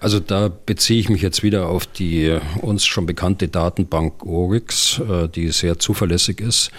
[0.00, 5.00] Also da beziehe ich mich jetzt wieder auf die äh, uns schon bekannte Datenbank Oryx,
[5.00, 6.70] äh, die sehr zuverlässig ist.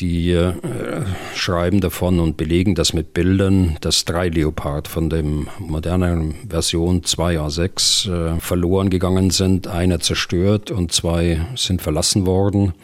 [0.00, 0.54] Die äh,
[1.34, 8.38] schreiben davon und belegen das mit Bildern, dass drei Leopard von dem modernen Version 2A6
[8.38, 12.74] verloren gegangen sind, einer zerstört und zwei sind verlassen worden.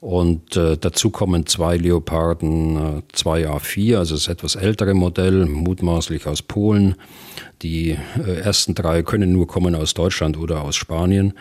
[0.00, 6.40] Und äh, dazu kommen zwei Leoparden äh, 2A4, also das etwas ältere Modell, mutmaßlich aus
[6.40, 6.94] Polen.
[7.60, 11.34] Die äh, ersten drei können nur kommen aus Deutschland oder aus Spanien.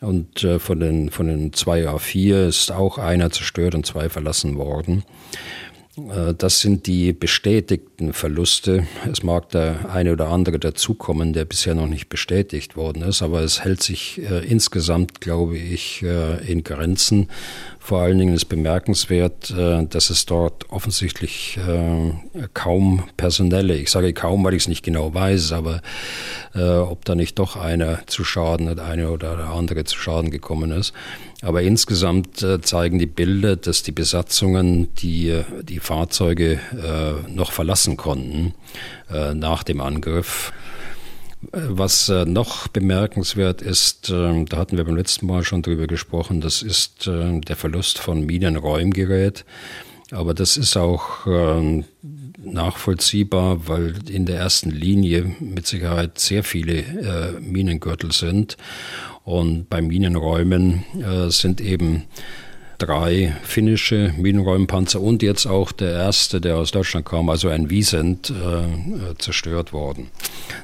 [0.00, 4.56] Und äh, von den, von den zwei A4 ist auch einer zerstört und zwei verlassen
[4.56, 5.02] worden.
[5.98, 8.86] Äh, das sind die bestätigten Verluste.
[9.10, 13.40] Es mag der eine oder andere dazukommen, der bisher noch nicht bestätigt worden ist, aber
[13.40, 17.28] es hält sich äh, insgesamt, glaube ich, äh, in Grenzen.
[17.88, 22.12] Vor allen Dingen ist bemerkenswert, äh, dass es dort offensichtlich äh,
[22.52, 25.80] kaum personelle, ich sage kaum, weil ich es nicht genau weiß, aber
[26.54, 30.30] äh, ob da nicht doch einer zu Schaden, der eine oder der andere zu Schaden
[30.30, 30.92] gekommen ist.
[31.40, 36.58] Aber insgesamt zeigen die Bilder, dass die Besatzungen die, die Fahrzeuge
[37.28, 38.54] noch verlassen konnten
[39.08, 40.52] nach dem Angriff.
[41.40, 46.40] Was äh, noch bemerkenswert ist, äh, da hatten wir beim letzten Mal schon drüber gesprochen,
[46.40, 49.44] das ist äh, der Verlust von Minenräumgerät.
[50.10, 51.26] Aber das ist auch
[52.38, 58.56] nachvollziehbar, weil in der ersten Linie mit Sicherheit sehr viele Minengürtel sind.
[59.24, 60.84] Und bei Minenräumen
[61.28, 62.04] sind eben
[62.78, 68.30] drei finnische Minenräumpanzer und jetzt auch der erste, der aus Deutschland kam, also ein Wiesent,
[68.30, 70.10] äh, zerstört worden.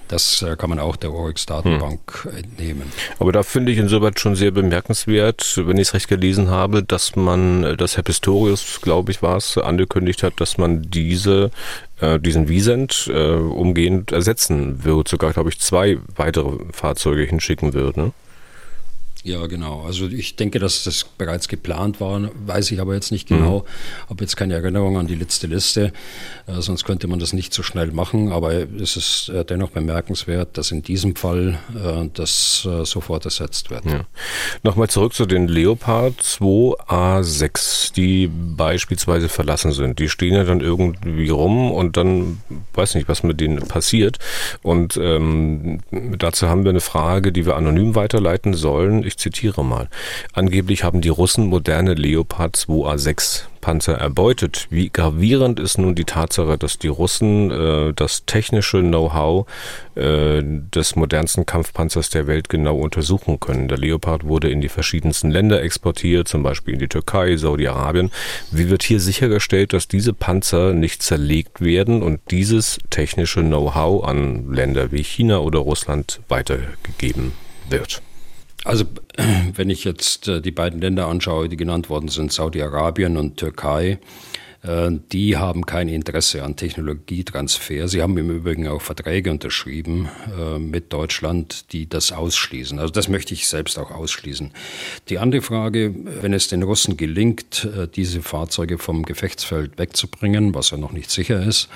[0.08, 2.36] Das äh, kann man auch der Oryx-Datenbank hm.
[2.36, 2.92] entnehmen.
[3.18, 7.16] Aber da finde ich insoweit schon sehr bemerkenswert, wenn ich es recht gelesen habe, dass
[7.16, 11.50] man, dass Herr Pistorius, glaube ich, war es, angekündigt hat, dass man diese
[12.00, 17.96] äh, diesen Wiesent äh, umgehend ersetzen wird, sogar, glaube ich, zwei weitere Fahrzeuge hinschicken wird.
[17.96, 18.12] Ne?
[19.24, 19.80] Ja, genau.
[19.86, 23.60] Also ich denke, dass das bereits geplant war, weiß ich aber jetzt nicht genau.
[23.60, 24.10] Mhm.
[24.10, 25.94] Habe jetzt keine Erinnerung an die letzte Liste,
[26.46, 28.32] äh, sonst könnte man das nicht so schnell machen.
[28.32, 33.70] Aber es ist äh, dennoch bemerkenswert, dass in diesem Fall äh, das äh, sofort ersetzt
[33.70, 33.86] wird.
[33.86, 34.04] Ja.
[34.62, 40.00] Nochmal zurück zu den Leopard 2A6, die beispielsweise verlassen sind.
[40.00, 42.42] Die stehen ja dann irgendwie rum und dann
[42.74, 44.18] weiß nicht, was mit denen passiert.
[44.62, 45.80] Und ähm,
[46.18, 49.02] dazu haben wir eine Frage, die wir anonym weiterleiten sollen.
[49.02, 49.88] Ich ich zitiere mal.
[50.32, 54.66] Angeblich haben die Russen moderne Leopard 2A6 Panzer erbeutet.
[54.68, 59.46] Wie gravierend ist nun die Tatsache, dass die Russen äh, das technische Know-how
[59.94, 63.68] äh, des modernsten Kampfpanzers der Welt genau untersuchen können.
[63.68, 68.10] Der Leopard wurde in die verschiedensten Länder exportiert, zum Beispiel in die Türkei, Saudi-Arabien.
[68.50, 74.52] Wie wird hier sichergestellt, dass diese Panzer nicht zerlegt werden und dieses technische Know-how an
[74.52, 77.32] Länder wie China oder Russland weitergegeben
[77.70, 78.02] wird?
[78.64, 78.86] Also
[79.54, 83.98] wenn ich jetzt äh, die beiden Länder anschaue, die genannt worden sind, Saudi-Arabien und Türkei,
[84.62, 87.86] äh, die haben kein Interesse an Technologietransfer.
[87.86, 92.78] Sie haben im Übrigen auch Verträge unterschrieben äh, mit Deutschland, die das ausschließen.
[92.78, 94.50] Also das möchte ich selbst auch ausschließen.
[95.10, 100.78] Die andere Frage, wenn es den Russen gelingt, diese Fahrzeuge vom Gefechtsfeld wegzubringen, was ja
[100.78, 101.68] noch nicht sicher ist,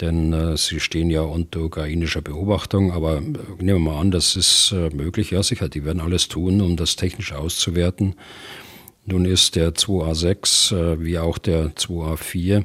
[0.00, 2.92] denn äh, sie stehen ja unter ukrainischer Beobachtung.
[2.92, 5.30] Aber äh, nehmen wir mal an, das ist äh, möglich.
[5.30, 8.14] Ja, sicher, die werden alles tun, um das technisch auszuwerten.
[9.06, 12.64] Nun ist der 2A6 äh, wie auch der 2A4 äh,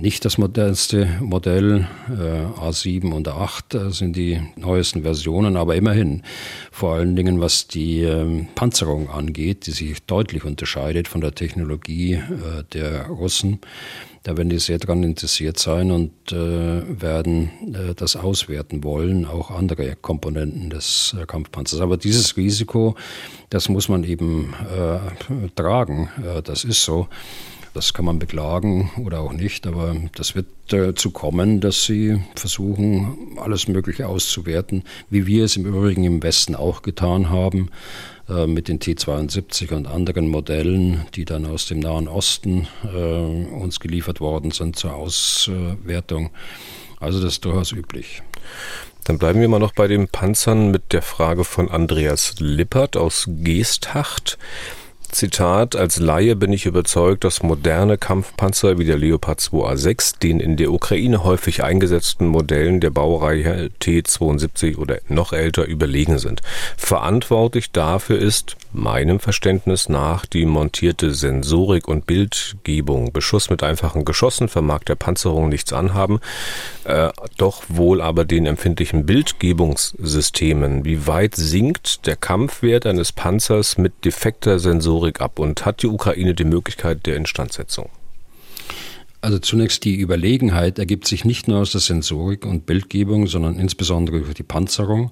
[0.00, 1.86] nicht das modernste Modell.
[2.08, 6.22] Äh, A7 und A8 sind die neuesten Versionen, aber immerhin.
[6.72, 12.20] Vor allen Dingen, was die ähm, Panzerung angeht, die sich deutlich unterscheidet von der Technologie
[12.72, 13.60] der Russen.
[14.28, 19.50] Da werden die sehr daran interessiert sein und äh, werden äh, das auswerten wollen, auch
[19.50, 21.80] andere Komponenten des äh, Kampfpanzers.
[21.80, 22.94] Aber dieses Risiko,
[23.48, 26.10] das muss man eben äh, tragen.
[26.22, 27.08] Äh, das ist so.
[27.74, 33.36] Das kann man beklagen oder auch nicht, aber das wird dazu kommen, dass sie versuchen,
[33.36, 37.70] alles Mögliche auszuwerten, wie wir es im Übrigen im Westen auch getan haben.
[38.28, 43.80] Äh, mit den T-72 und anderen Modellen, die dann aus dem Nahen Osten äh, uns
[43.80, 46.30] geliefert worden sind zur Auswertung.
[47.00, 48.22] Also das ist durchaus üblich.
[49.04, 53.24] Dann bleiben wir mal noch bei den Panzern mit der Frage von Andreas Lippert aus
[53.26, 54.36] Geesthacht.
[55.10, 60.56] Zitat, als Laie bin ich überzeugt, dass moderne Kampfpanzer wie der Leopard 2A6 den in
[60.56, 66.42] der Ukraine häufig eingesetzten Modellen der Baureihe T-72 oder noch älter überlegen sind.
[66.76, 73.12] Verantwortlich dafür ist, meinem Verständnis nach, die montierte Sensorik und Bildgebung.
[73.12, 76.20] Beschuss mit einfachen Geschossen vermag der Panzerung nichts anhaben,
[76.84, 80.84] äh, doch wohl aber den empfindlichen Bildgebungssystemen.
[80.84, 85.86] Wie weit sinkt der Kampfwert eines Panzers mit defekter Sensorik Sensorik ab und hat die
[85.86, 87.88] Ukraine die Möglichkeit der Instandsetzung?
[89.20, 94.20] Also zunächst die Überlegenheit ergibt sich nicht nur aus der Sensorik und Bildgebung, sondern insbesondere
[94.20, 95.10] durch die Panzerung,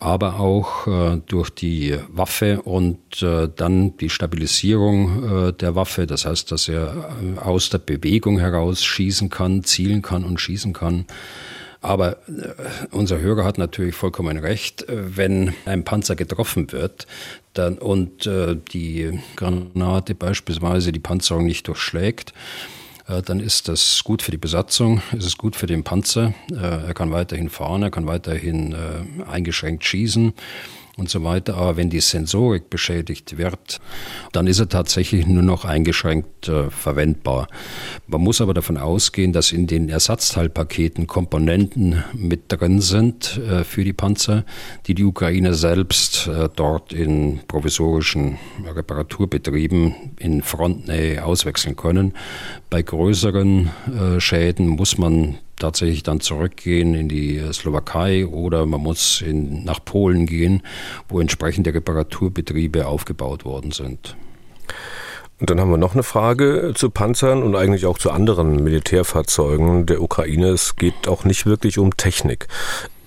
[0.00, 6.06] aber auch äh, durch die Waffe und äh, dann die Stabilisierung äh, der Waffe.
[6.06, 10.72] Das heißt, dass er äh, aus der Bewegung heraus schießen kann, zielen kann und schießen
[10.72, 11.06] kann.
[11.80, 12.54] Aber äh,
[12.90, 14.84] unser Hörer hat natürlich vollkommen recht.
[14.88, 17.06] Wenn ein Panzer getroffen wird
[17.54, 22.32] dann, und äh, die Granate beispielsweise die Panzerung nicht durchschlägt,
[23.06, 26.34] äh, dann ist das gut für die Besatzung, ist es gut für den Panzer.
[26.50, 28.74] Er kann weiterhin fahren, er kann weiterhin
[29.26, 30.32] eingeschränkt schießen
[30.98, 31.56] und so weiter.
[31.56, 33.80] Aber wenn die Sensorik beschädigt wird,
[34.32, 37.48] dann ist er tatsächlich nur noch eingeschränkt äh, verwendbar.
[38.06, 43.84] Man muss aber davon ausgehen, dass in den Ersatzteilpaketen Komponenten mit drin sind äh, für
[43.84, 44.44] die Panzer,
[44.86, 52.14] die die Ukraine selbst äh, dort in provisorischen Reparaturbetrieben in Frontnähe auswechseln können.
[52.70, 53.70] Bei größeren
[54.16, 59.84] äh, Schäden muss man tatsächlich dann zurückgehen in die Slowakei oder man muss in, nach
[59.84, 60.62] Polen gehen,
[61.08, 64.16] wo entsprechende Reparaturbetriebe aufgebaut worden sind.
[65.40, 69.86] Und dann haben wir noch eine Frage zu Panzern und eigentlich auch zu anderen Militärfahrzeugen
[69.86, 70.48] der Ukraine.
[70.48, 72.48] Es geht auch nicht wirklich um Technik.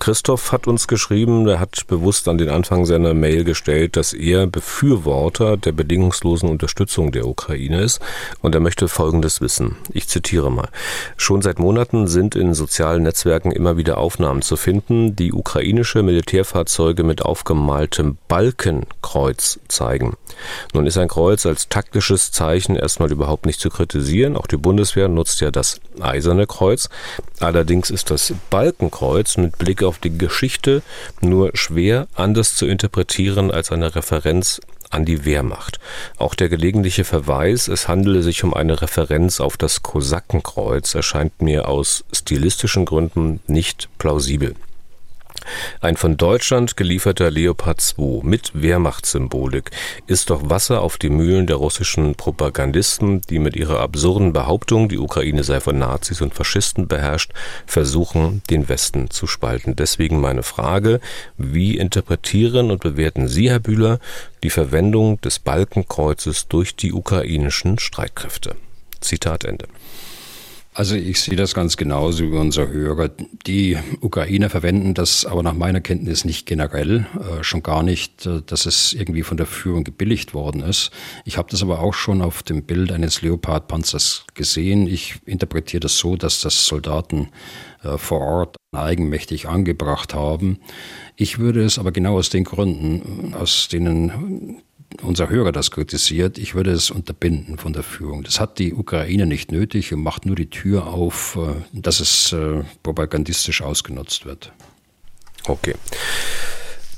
[0.02, 4.48] Christoph hat uns geschrieben, er hat bewusst an den Anfang seiner Mail gestellt, dass er
[4.48, 8.00] Befürworter der bedingungslosen Unterstützung der Ukraine ist
[8.40, 9.76] und er möchte Folgendes wissen.
[9.92, 10.70] Ich zitiere mal.
[11.16, 17.04] Schon seit Monaten sind in sozialen Netzwerken immer wieder Aufnahmen zu finden, die ukrainische Militärfahrzeuge
[17.04, 20.16] mit aufgemaltem Balkenkreuz zeigen.
[20.74, 24.36] Nun ist ein Kreuz als taktisches Zeichen erstmal überhaupt nicht zu kritisieren.
[24.36, 26.88] Auch die Bundeswehr nutzt ja das eiserne Kreuz.
[27.38, 30.82] Allerdings ist das Balkenkreuz mit Blick auf auf die Geschichte
[31.20, 35.80] nur schwer anders zu interpretieren als eine Referenz an die Wehrmacht.
[36.16, 41.68] Auch der gelegentliche Verweis, es handele sich um eine Referenz auf das Kosakenkreuz, erscheint mir
[41.68, 44.54] aus stilistischen Gründen nicht plausibel.
[45.80, 49.70] Ein von Deutschland gelieferter Leopard 2 mit Wehrmachtssymbolik
[50.06, 54.98] ist doch Wasser auf die Mühlen der russischen Propagandisten, die mit ihrer absurden Behauptung, die
[54.98, 57.32] Ukraine sei von Nazis und Faschisten beherrscht,
[57.66, 59.76] versuchen, den Westen zu spalten.
[59.76, 61.00] Deswegen meine Frage,
[61.36, 63.98] wie interpretieren und bewerten Sie, Herr Bühler,
[64.42, 68.56] die Verwendung des Balkenkreuzes durch die ukrainischen Streitkräfte?
[69.00, 69.66] Zitat Ende.
[70.74, 73.10] Also ich sehe das ganz genauso wie unser Hörer.
[73.46, 78.40] Die Ukrainer verwenden das aber nach meiner Kenntnis nicht generell, äh, schon gar nicht, äh,
[78.46, 80.90] dass es irgendwie von der Führung gebilligt worden ist.
[81.26, 84.86] Ich habe das aber auch schon auf dem Bild eines Leopard-Panzers gesehen.
[84.86, 87.28] Ich interpretiere das so, dass das Soldaten
[87.82, 90.58] äh, vor Ort eigenmächtig angebracht haben.
[91.16, 94.62] Ich würde es aber genau aus den Gründen, aus denen
[95.02, 98.22] unser Hörer das kritisiert, ich würde es unterbinden von der Führung.
[98.22, 102.32] Das hat die Ukraine nicht nötig und macht nur die Tür auf, äh, dass es
[102.32, 104.52] äh, propagandistisch ausgenutzt wird.
[105.46, 105.74] Okay.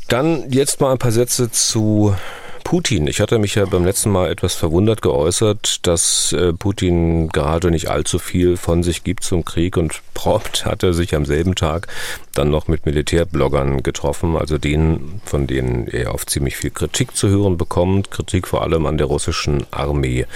[0.09, 2.15] Dann jetzt mal ein paar Sätze zu
[2.65, 3.07] Putin.
[3.07, 7.89] Ich hatte mich ja beim letzten Mal etwas verwundert geäußert, dass äh, Putin gerade nicht
[7.89, 11.89] allzu viel von sich gibt zum Krieg und prompt hat er sich am selben Tag
[12.33, 17.29] dann noch mit Militärbloggern getroffen, also denen, von denen er auf ziemlich viel Kritik zu
[17.29, 20.27] hören bekommt, Kritik vor allem an der russischen Armee.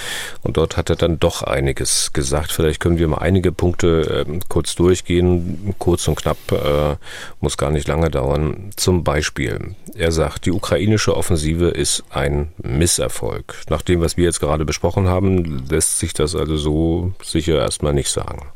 [0.42, 2.52] Und dort hat er dann doch einiges gesagt.
[2.52, 6.96] Vielleicht können wir mal einige Punkte äh, kurz durchgehen, kurz und knapp, äh,
[7.40, 8.70] muss gar nicht lange dauern.
[8.76, 13.62] Zum Beispiel, er sagt, die ukrainische Offensive ist ein Misserfolg.
[13.70, 17.94] Nach dem, was wir jetzt gerade besprochen haben, lässt sich das also so sicher erstmal
[17.94, 18.48] nicht sagen.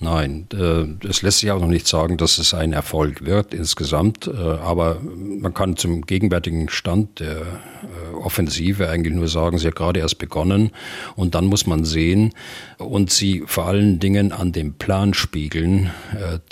[0.00, 4.28] Nein, äh, es lässt sich auch noch nicht sagen, dass es ein Erfolg wird insgesamt,
[4.28, 9.74] äh, aber man kann zum gegenwärtigen Stand der äh, Offensive eigentlich nur sagen, sie hat
[9.74, 10.70] gerade erst begonnen
[11.16, 12.32] und dann muss man sehen
[12.78, 15.90] und sie vor allen Dingen an dem Plan spiegeln,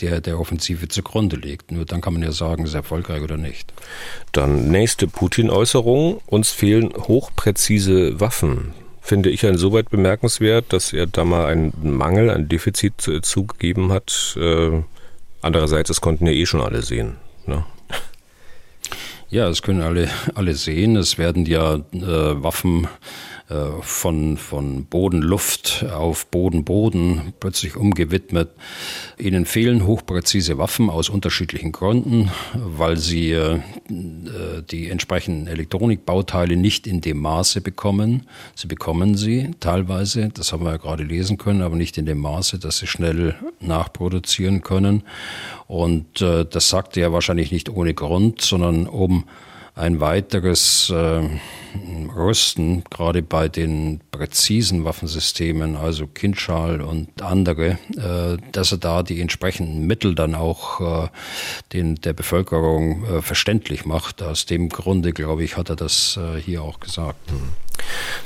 [0.00, 1.70] der der Offensive zugrunde liegt.
[1.70, 3.72] Nur dann kann man ja sagen, ist erfolgreich oder nicht.
[4.32, 8.72] Dann nächste Putin-Äußerung, uns fehlen hochpräzise Waffen
[9.06, 14.36] finde ich insoweit bemerkenswert, dass er da mal einen Mangel, ein Defizit äh, zugegeben hat.
[14.36, 14.82] Äh,
[15.42, 17.16] andererseits, das konnten ja eh schon alle sehen.
[17.46, 17.64] Ne?
[19.30, 20.96] Ja, das können alle, alle sehen.
[20.96, 21.80] Es werden ja äh,
[22.42, 22.88] Waffen
[23.80, 28.50] von, von Boden, Luft auf Boden, Boden plötzlich umgewidmet.
[29.18, 33.60] Ihnen fehlen hochpräzise Waffen aus unterschiedlichen Gründen, weil sie äh,
[34.70, 38.26] die entsprechenden Elektronikbauteile nicht in dem Maße bekommen.
[38.56, 42.18] Sie bekommen sie teilweise, das haben wir ja gerade lesen können, aber nicht in dem
[42.18, 45.04] Maße, dass sie schnell nachproduzieren können.
[45.68, 49.24] Und äh, das sagte er wahrscheinlich nicht ohne Grund, sondern um
[49.76, 51.28] ein weiteres äh,
[52.14, 59.20] Rüsten, gerade bei den präzisen Waffensystemen, also Kindschal und andere, äh, dass er da die
[59.20, 61.08] entsprechenden Mittel dann auch äh,
[61.72, 64.22] den, der Bevölkerung äh, verständlich macht.
[64.22, 67.30] Aus dem Grunde, glaube ich, hat er das hier auch gesagt.
[67.30, 67.66] Mhm.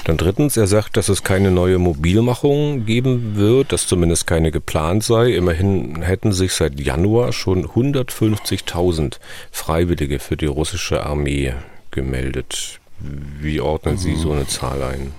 [0.05, 5.05] Dann drittens, er sagt, dass es keine neue Mobilmachung geben wird, dass zumindest keine geplant
[5.05, 5.33] sei.
[5.33, 9.19] Immerhin hätten sich seit Januar schon 150.000
[9.51, 11.55] Freiwillige für die russische Armee
[11.91, 12.80] gemeldet.
[13.01, 15.13] Wie ordnen Sie so eine Zahl ein?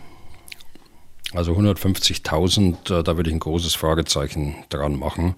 [1.34, 5.36] Also 150.000, äh, da würde ich ein großes Fragezeichen dran machen.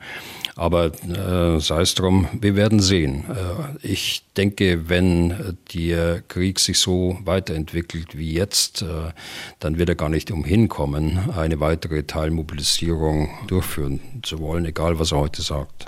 [0.55, 3.25] Aber äh, sei es drum, wir werden sehen.
[3.29, 9.11] Äh, ich denke, wenn der Krieg sich so weiterentwickelt wie jetzt, äh,
[9.59, 15.11] dann wird er gar nicht umhin kommen, eine weitere Teilmobilisierung durchführen zu wollen, egal was
[15.11, 15.85] er heute sagt.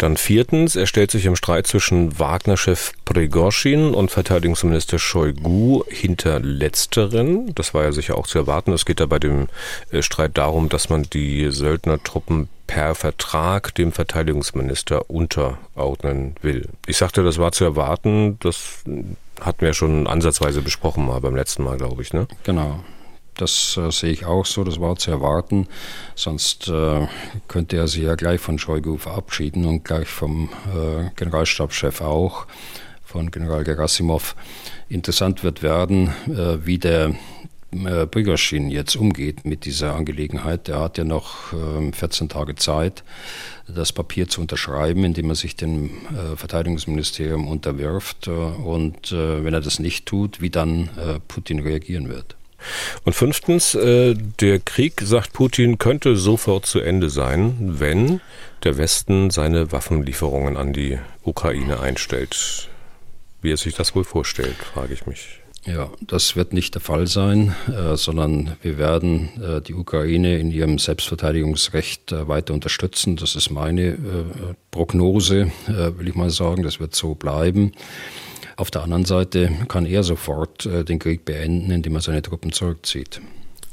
[0.00, 7.54] Dann viertens, er stellt sich im Streit zwischen Wagner-Chef Prigorschin und Verteidigungsminister Shoigu hinter letzteren.
[7.54, 8.72] Das war ja sicher auch zu erwarten.
[8.72, 9.48] Es geht da bei dem
[9.90, 16.70] äh, Streit darum, dass man die Söldnertruppen per Vertrag dem Verteidigungsminister unterordnen will.
[16.86, 18.38] Ich sagte, das war zu erwarten.
[18.40, 18.82] Das
[19.38, 22.14] hatten wir schon ansatzweise besprochen mal beim letzten Mal, glaube ich.
[22.14, 22.26] Ne?
[22.44, 22.82] Genau.
[23.40, 25.66] Das äh, sehe ich auch so, das war zu erwarten.
[26.14, 27.06] Sonst äh,
[27.48, 32.46] könnte er sich ja gleich von Shoigu verabschieden und gleich vom äh, Generalstabschef auch,
[33.04, 34.36] von General Gerasimov.
[34.88, 37.14] Interessant wird werden, äh, wie der
[37.72, 40.68] äh, Brigoschin jetzt umgeht mit dieser Angelegenheit.
[40.68, 41.54] Er hat ja noch
[41.92, 43.04] 14 ähm, Tage Zeit,
[43.68, 48.26] das Papier zu unterschreiben, indem er sich dem äh, Verteidigungsministerium unterwirft.
[48.26, 50.90] Äh, und wenn er das nicht tut, wie dann
[51.28, 52.36] Putin reagieren wird.
[53.04, 58.20] Und fünftens, äh, der Krieg, sagt Putin, könnte sofort zu Ende sein, wenn
[58.64, 62.68] der Westen seine Waffenlieferungen an die Ukraine einstellt.
[63.42, 65.40] Wie er sich das wohl vorstellt, frage ich mich.
[65.66, 70.50] Ja, das wird nicht der Fall sein, äh, sondern wir werden äh, die Ukraine in
[70.50, 73.16] ihrem Selbstverteidigungsrecht äh, weiter unterstützen.
[73.16, 73.96] Das ist meine äh,
[74.70, 76.62] Prognose, äh, will ich mal sagen.
[76.62, 77.72] Das wird so bleiben.
[78.60, 82.52] Auf der anderen Seite kann er sofort äh, den Krieg beenden, indem er seine Truppen
[82.52, 83.18] zurückzieht.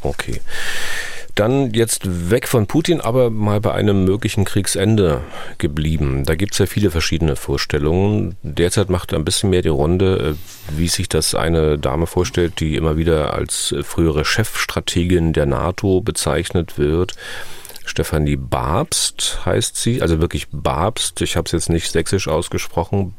[0.02, 0.40] Okay.
[1.36, 5.20] Dann jetzt weg von Putin, aber mal bei einem möglichen Kriegsende
[5.58, 6.24] geblieben.
[6.24, 8.38] Da gibt es ja viele verschiedene Vorstellungen.
[8.44, 12.78] Derzeit macht ein bisschen mehr die Runde, äh, wie sich das eine Dame vorstellt, die
[12.78, 17.14] immer wieder als frühere Chefstrategin der NATO bezeichnet wird.
[17.84, 21.22] Stefanie Babst heißt sie, also wirklich Babst.
[21.22, 23.16] Ich habe es jetzt nicht sächsisch ausgesprochen.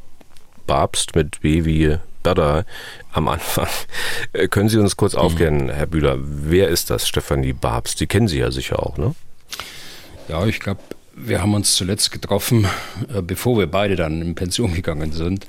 [0.69, 2.65] Babst mit B wie Bada
[3.13, 3.67] am Anfang.
[4.33, 5.19] Äh, können Sie uns kurz mhm.
[5.19, 7.99] aufklären, Herr Bühler, wer ist das, Stefanie Babst?
[8.01, 9.15] Die kennen Sie ja sicher auch, ne?
[10.29, 10.81] Ja, ich glaube,
[11.15, 12.67] wir haben uns zuletzt getroffen,
[13.13, 15.47] äh, bevor wir beide dann in Pension gegangen sind.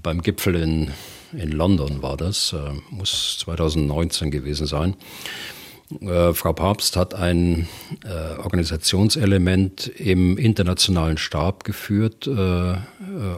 [0.00, 0.92] Beim Gipfel in,
[1.32, 4.94] in London war das, äh, muss 2019 gewesen sein.
[6.00, 7.68] Äh, Frau Papst hat ein
[8.04, 12.76] äh, Organisationselement im internationalen Stab geführt, äh, äh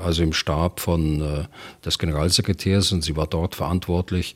[0.04, 1.44] also im Stab von äh,
[1.84, 4.34] des Generalsekretärs und sie war dort verantwortlich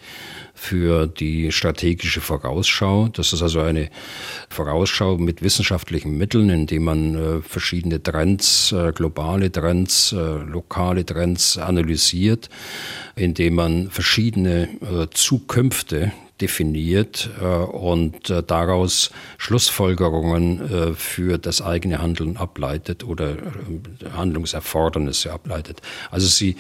[0.55, 3.09] für die strategische Vorausschau.
[3.09, 3.91] Das ist also eine
[4.49, 12.49] Vorausschau mit wissenschaftlichen Mitteln, indem man äh, verschiedene Trends, globale Trends, lokale Trends analysiert,
[13.17, 14.69] indem man verschiedene
[15.13, 23.37] Zukünfte definiert äh, und äh, daraus Schlussfolgerungen äh, für das eigene Handeln ableitet oder
[24.17, 25.83] Handlungserfordernisse ableitet.
[26.11, 26.57] Also sie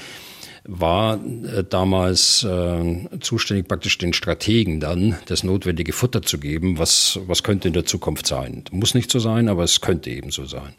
[0.70, 7.18] war äh, damals äh, zuständig, praktisch den Strategen dann das notwendige Futter zu geben, was,
[7.26, 8.64] was könnte in der Zukunft sein.
[8.70, 10.74] Muss nicht so sein, aber es könnte eben so sein.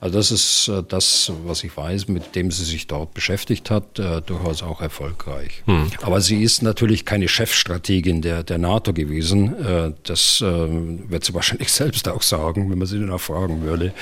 [0.00, 4.00] Also das ist äh, das, was ich weiß, mit dem sie sich dort beschäftigt hat,
[4.00, 5.62] äh, durchaus auch erfolgreich.
[5.66, 5.86] Hm.
[6.02, 9.54] Aber sie ist natürlich keine Chefstrategin der, der NATO gewesen.
[9.64, 13.92] Äh, das äh, wird sie wahrscheinlich selbst auch sagen, wenn man sie danach fragen würde.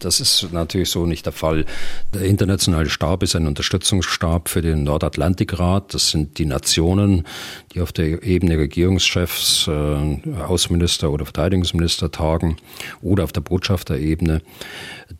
[0.00, 1.64] Das ist natürlich so nicht der Fall.
[2.12, 5.94] Der internationale Stab ist ein Unterstützungsstab Stab für den Nordatlantikrat.
[5.94, 7.24] Das sind die Nationen,
[7.72, 12.56] die auf der Ebene Regierungschefs, äh, Außenminister oder Verteidigungsminister tagen
[13.00, 14.42] oder auf der Botschafterebene.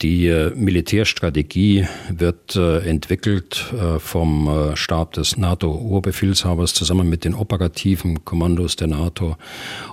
[0.02, 8.24] Die äh, Militärstrategie wird äh, entwickelt äh, vom Stab des NATO-Oberbefehlshabers zusammen mit den operativen
[8.24, 9.36] Kommandos der NATO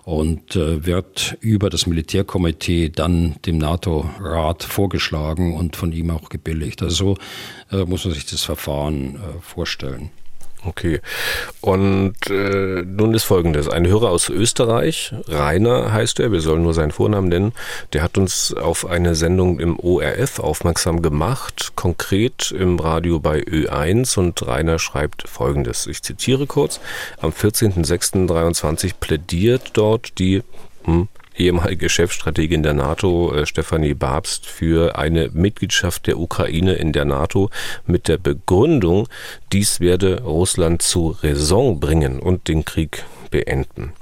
[0.04, 6.82] und wird über das Militärkomitee dann dem NATO-Rat vorgeschlagen und von ihm auch gebilligt.
[6.82, 7.18] Also so
[7.72, 10.12] äh, muss man sich das Verfahren vorstellen.
[10.64, 11.02] Okay.
[11.60, 13.68] Und äh, nun ist folgendes.
[13.68, 17.54] Ein Hörer aus Österreich, Rainer heißt er, wir sollen nur seinen Vornamen nennen,
[17.94, 24.20] der hat uns auf eine Sendung im ORF aufmerksam gemacht, konkret im Radio bei Ö1
[24.20, 25.88] und Rainer schreibt folgendes.
[25.88, 26.80] Ich zitiere kurz.
[27.20, 30.44] Am 14.06.23 plädiert dort die
[30.84, 37.06] hm, ehemalige Chefstrategin der NATO, äh, Stefanie Babst, für eine Mitgliedschaft der Ukraine in der
[37.06, 37.50] NATO
[37.86, 39.08] mit der Begründung,
[39.52, 43.94] dies werde Russland zu Raison bringen und den Krieg beenden.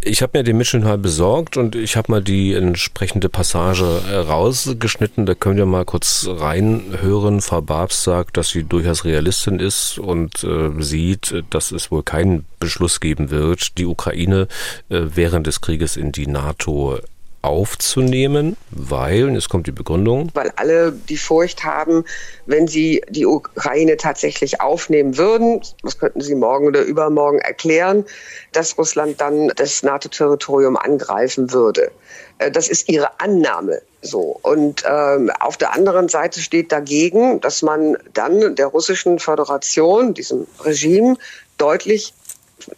[0.00, 5.26] Ich habe mir den Mitschnitt besorgt und ich habe mal die entsprechende Passage äh, rausgeschnitten.
[5.26, 7.40] Da können wir mal kurz reinhören.
[7.40, 12.44] Frau Babs sagt, dass sie durchaus Realistin ist und äh, sieht, dass es wohl keinen
[12.60, 14.48] Beschluss geben wird, die Ukraine
[14.90, 16.98] äh, während des Krieges in die NATO
[17.46, 20.30] aufzunehmen, weil, und jetzt kommt die Begründung.
[20.34, 22.04] Weil alle die Furcht haben,
[22.46, 28.04] wenn sie die Ukraine tatsächlich aufnehmen würden, das könnten sie morgen oder übermorgen erklären,
[28.52, 31.90] dass Russland dann das NATO-Territorium angreifen würde.
[32.38, 34.38] Äh, das ist ihre Annahme so.
[34.42, 40.46] Und ähm, auf der anderen Seite steht dagegen, dass man dann der russischen Föderation, diesem
[40.60, 41.16] Regime,
[41.58, 42.14] deutlich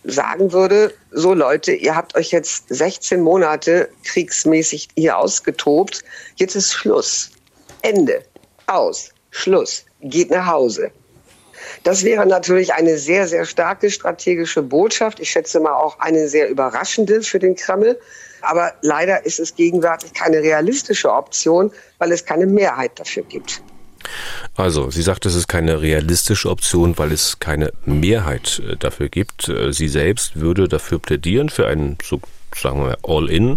[0.05, 6.05] sagen würde, so Leute, ihr habt euch jetzt 16 Monate kriegsmäßig hier ausgetobt,
[6.37, 7.31] jetzt ist Schluss.
[7.83, 8.23] Ende.
[8.67, 9.11] Aus.
[9.31, 9.85] Schluss.
[10.01, 10.91] Geht nach Hause.
[11.85, 15.21] Das wäre natürlich eine sehr, sehr starke strategische Botschaft.
[15.21, 17.99] Ich schätze mal auch eine sehr überraschende für den Kreml.
[18.41, 23.63] Aber leider ist es gegenwärtig keine realistische Option, weil es keine Mehrheit dafür gibt.
[24.57, 29.49] Also, sie sagt, es ist keine realistische Option, weil es keine Mehrheit äh, dafür gibt.
[29.49, 32.21] Äh, sie selbst würde dafür plädieren, für einen so
[32.55, 33.57] sagen wir All-In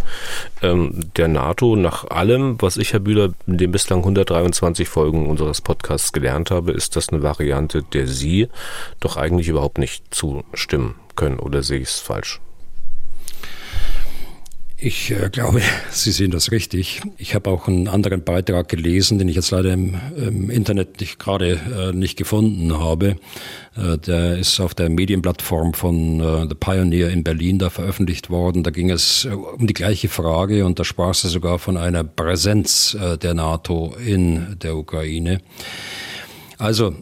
[0.62, 1.76] ähm, der NATO.
[1.76, 6.72] Nach allem, was ich, Herr Bühler, in den bislang 123 Folgen unseres Podcasts gelernt habe,
[6.72, 8.48] ist das eine Variante, der Sie
[9.00, 11.40] doch eigentlich überhaupt nicht zustimmen können.
[11.40, 12.42] Oder sehe ich es falsch?
[14.84, 15.62] Ich äh, glaube,
[15.92, 17.02] Sie sehen das richtig.
[17.20, 21.20] Ich habe auch einen anderen Beitrag gelesen, den ich jetzt leider im, im Internet nicht,
[21.20, 23.18] gerade äh, nicht gefunden habe.
[23.78, 28.64] Äh, der ist auf der Medienplattform von äh, The Pioneer in Berlin da veröffentlicht worden.
[28.64, 32.04] Da ging es äh, um die gleiche Frage und da sprach sie sogar von einer
[32.04, 35.42] Präsenz der NATO in der Ukraine.
[36.58, 36.96] Also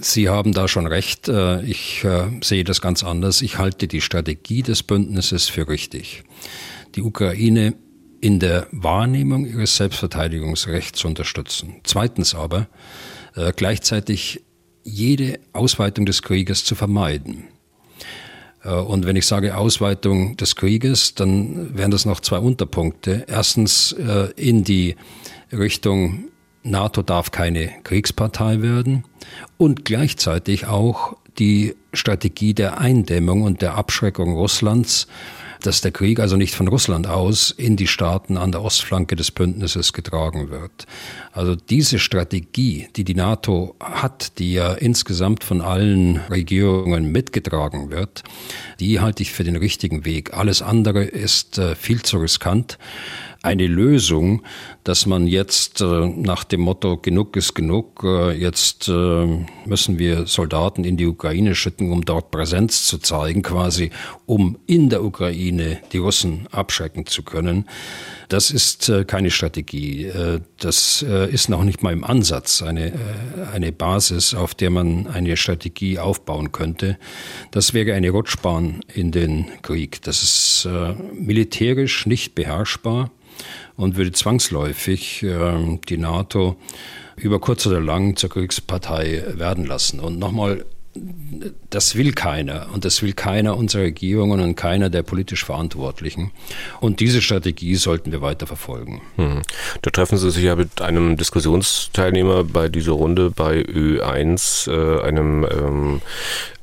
[0.00, 1.30] Sie haben da schon recht.
[1.64, 2.06] Ich
[2.42, 3.40] sehe das ganz anders.
[3.42, 6.22] Ich halte die Strategie des Bündnisses für richtig
[6.94, 7.74] die Ukraine
[8.20, 11.76] in der Wahrnehmung ihres Selbstverteidigungsrechts zu unterstützen.
[11.84, 12.68] Zweitens aber
[13.34, 14.42] äh, gleichzeitig
[14.82, 17.44] jede Ausweitung des Krieges zu vermeiden.
[18.62, 23.24] Äh, und wenn ich sage Ausweitung des Krieges, dann wären das noch zwei Unterpunkte.
[23.28, 24.96] Erstens äh, in die
[25.52, 26.24] Richtung
[26.62, 29.04] NATO darf keine Kriegspartei werden
[29.56, 35.06] und gleichzeitig auch die Strategie der Eindämmung und der Abschreckung Russlands
[35.66, 39.30] dass der Krieg also nicht von Russland aus in die Staaten an der Ostflanke des
[39.30, 40.86] Bündnisses getragen wird.
[41.32, 48.22] Also diese Strategie, die die NATO hat, die ja insgesamt von allen Regierungen mitgetragen wird,
[48.80, 50.34] die halte ich für den richtigen Weg.
[50.34, 52.78] Alles andere ist äh, viel zu riskant
[53.42, 54.42] eine Lösung,
[54.84, 60.84] dass man jetzt äh, nach dem Motto genug ist genug, äh, jetzt müssen wir Soldaten
[60.84, 63.90] in die Ukraine schicken, um dort Präsenz zu zeigen, quasi
[64.26, 67.66] um in der Ukraine die Russen abschrecken zu können.
[68.30, 70.04] Das ist äh, keine Strategie.
[70.04, 72.92] Äh, das äh, ist noch nicht mal im Ansatz eine,
[73.52, 76.96] eine Basis, auf der man eine Strategie aufbauen könnte.
[77.50, 80.00] Das wäre eine Rutschbahn in den Krieg.
[80.02, 80.68] Das ist
[81.12, 83.10] militärisch nicht beherrschbar
[83.76, 85.24] und würde zwangsläufig
[85.88, 86.56] die NATO
[87.16, 90.00] über kurz oder lang zur Kriegspartei werden lassen.
[90.00, 90.64] Und nochmal,
[91.70, 96.32] das will keiner und das will keiner unserer Regierungen und keiner der politisch Verantwortlichen.
[96.80, 99.00] Und diese Strategie sollten wir weiter verfolgen.
[99.16, 99.42] Hm.
[99.82, 105.46] Da treffen Sie sich ja mit einem Diskussionsteilnehmer bei dieser Runde bei Ö1, äh, einem
[105.50, 106.02] ähm,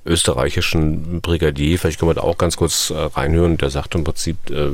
[0.07, 4.37] österreichischen Brigadier, vielleicht können wir da auch ganz kurz äh, reinhören, der sagt im Prinzip
[4.49, 4.69] äh,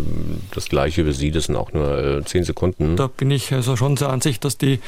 [0.53, 2.95] das Gleiche wie Sie, das sind auch nur äh, zehn Sekunden.
[2.95, 4.79] Da bin ich also schon der Ansicht, dass die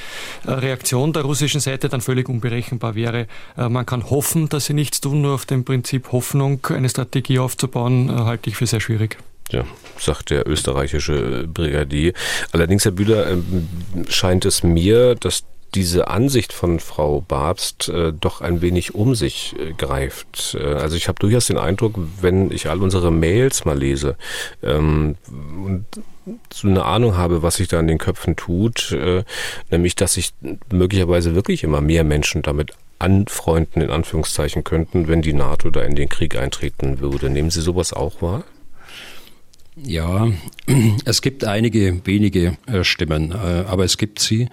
[0.45, 3.27] äh, Reaktion der russischen Seite dann völlig unberechenbar wäre.
[3.57, 7.39] Äh, man kann hoffen, dass sie nichts tun, nur auf dem Prinzip Hoffnung eine Strategie
[7.39, 9.17] aufzubauen, halte ich für sehr schwierig.
[9.51, 9.63] Ja,
[9.99, 12.13] sagt der österreichische Brigadier.
[12.51, 13.67] Allerdings, Herr Bühler, ähm,
[14.09, 15.43] scheint es mir, dass
[15.75, 20.57] diese Ansicht von Frau Babst äh, doch ein wenig um sich äh, greift.
[20.59, 24.15] Äh, also ich habe durchaus den Eindruck, wenn ich all unsere Mails mal lese
[24.63, 25.85] ähm, und
[26.51, 29.23] so eine Ahnung habe, was sich da in den Köpfen tut, äh,
[29.69, 30.33] nämlich dass sich
[30.71, 35.95] möglicherweise wirklich immer mehr Menschen damit anfreunden, in Anführungszeichen könnten, wenn die NATO da in
[35.95, 37.29] den Krieg eintreten würde.
[37.29, 38.45] Nehmen Sie sowas auch wahr?
[39.83, 40.31] Ja,
[41.05, 43.35] es gibt einige wenige äh, Stimmen, äh,
[43.67, 44.47] aber es gibt sie.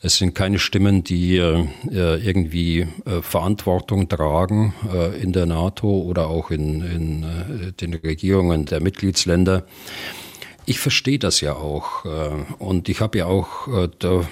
[0.00, 2.86] Es sind keine Stimmen, die äh, irgendwie
[3.20, 4.72] Verantwortung tragen
[5.20, 9.66] in der NATO oder auch in, in den Regierungen der Mitgliedsländer.
[10.64, 12.04] Ich verstehe das ja auch.
[12.58, 13.68] Und ich habe ja auch
[13.98, 14.24] da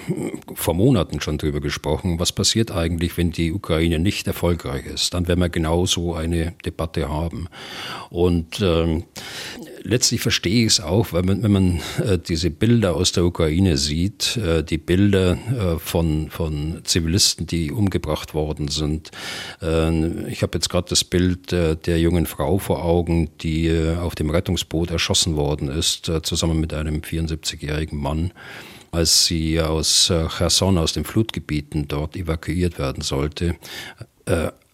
[0.55, 2.19] vor Monaten schon drüber gesprochen.
[2.19, 5.13] Was passiert eigentlich, wenn die Ukraine nicht erfolgreich ist?
[5.13, 7.47] Dann werden wir genau so eine Debatte haben.
[8.09, 9.03] Und ähm,
[9.83, 13.77] letztlich verstehe ich es auch, weil man, wenn man äh, diese Bilder aus der Ukraine
[13.77, 19.11] sieht, äh, die Bilder äh, von, von Zivilisten, die umgebracht worden sind.
[19.61, 23.95] Äh, ich habe jetzt gerade das Bild äh, der jungen Frau vor Augen, die äh,
[23.97, 28.31] auf dem Rettungsboot erschossen worden ist, zusammen mit einem 74-jährigen Mann
[28.91, 33.55] als sie aus Cherson, aus den Flutgebieten dort evakuiert werden sollte.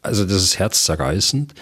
[0.01, 1.53] Also das ist herzzerreißend.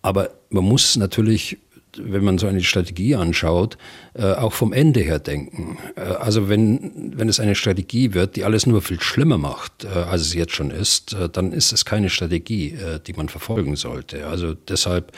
[0.00, 1.58] Aber man muss natürlich
[1.98, 3.76] wenn man so eine Strategie anschaut,
[4.16, 5.76] äh, auch vom Ende her denken.
[5.96, 9.88] Äh, also wenn, wenn es eine Strategie wird, die alles nur viel schlimmer macht, äh,
[9.88, 13.74] als es jetzt schon ist, äh, dann ist es keine Strategie, äh, die man verfolgen
[13.74, 14.26] sollte.
[14.26, 15.12] Also deshalb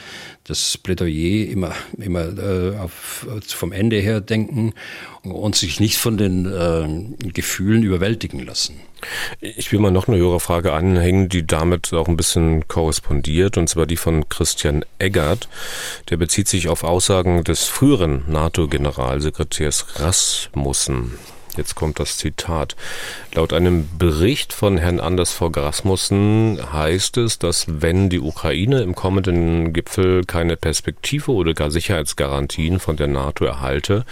[0.44, 2.28] das Plädoyer immer, immer
[2.80, 4.74] auf, vom Ende her denken
[5.24, 8.76] und sich nicht von den Gefühlen überwältigen lassen.
[9.40, 13.68] Ich will mal noch eine höhere Frage anhängen, die damit auch ein bisschen korrespondiert, und
[13.68, 15.48] zwar die von Christian Eggert.
[16.08, 18.24] Der bezieht sich auf Aussagen des früheren
[18.86, 21.18] NATO-Generalsekretärs Rasmussen.
[21.56, 22.76] Jetzt kommt das Zitat.
[23.34, 25.46] Laut einem Bericht von Herrn Anders V.
[25.46, 32.78] Rasmussen heißt es, dass wenn die Ukraine im kommenden Gipfel keine Perspektive oder gar Sicherheitsgarantien
[32.78, 34.04] von der NATO erhalte,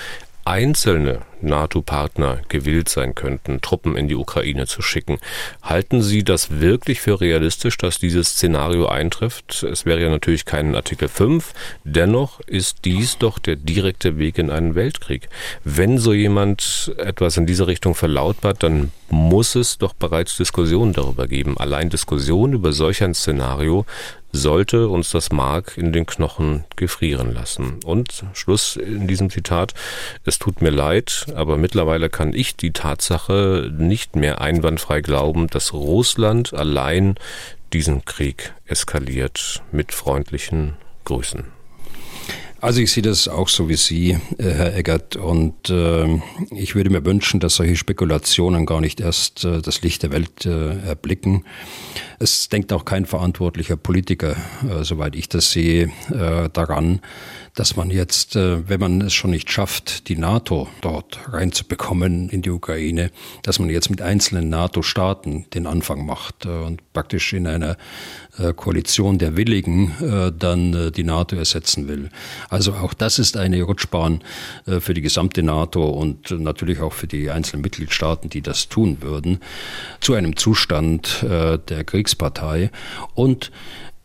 [0.46, 5.18] einzelne NATO-Partner gewillt sein könnten, Truppen in die Ukraine zu schicken.
[5.62, 9.62] Halten Sie das wirklich für realistisch, dass dieses Szenario eintrifft?
[9.62, 11.52] Es wäre ja natürlich kein Artikel 5.
[11.84, 15.28] Dennoch ist dies doch der direkte Weg in einen Weltkrieg.
[15.64, 21.28] Wenn so jemand etwas in diese Richtung verlautbart, dann muss es doch bereits Diskussionen darüber
[21.28, 21.56] geben.
[21.58, 23.86] Allein Diskussionen über solch ein Szenario
[24.34, 27.78] sollte uns das Mark in den Knochen gefrieren lassen.
[27.84, 29.74] Und Schluss in diesem Zitat,
[30.24, 35.72] es tut mir leid, aber mittlerweile kann ich die Tatsache nicht mehr einwandfrei glauben, dass
[35.72, 37.16] Russland allein
[37.72, 39.62] diesen Krieg eskaliert.
[39.72, 40.74] Mit freundlichen
[41.04, 41.44] Grüßen.
[42.64, 46.18] Also ich sehe das auch so wie Sie, äh, Herr Eggert, und äh,
[46.50, 50.46] ich würde mir wünschen, dass solche Spekulationen gar nicht erst äh, das Licht der Welt
[50.46, 51.44] äh, erblicken.
[52.18, 57.02] Es denkt auch kein verantwortlicher Politiker, äh, soweit ich das sehe, äh, daran,
[57.54, 62.42] dass man jetzt, äh, wenn man es schon nicht schafft, die NATO dort reinzubekommen in
[62.42, 63.10] die Ukraine,
[63.42, 67.76] dass man jetzt mit einzelnen NATO-Staaten den Anfang macht äh, und praktisch in einer
[68.38, 69.92] äh, Koalition der Willigen
[70.38, 72.08] dann die NATO ersetzen will.
[72.48, 74.22] Also auch das ist eine Rutschbahn
[74.80, 79.40] für die gesamte NATO und natürlich auch für die einzelnen Mitgliedstaaten, die das tun würden,
[80.00, 82.70] zu einem Zustand der Kriegspartei
[83.14, 83.50] und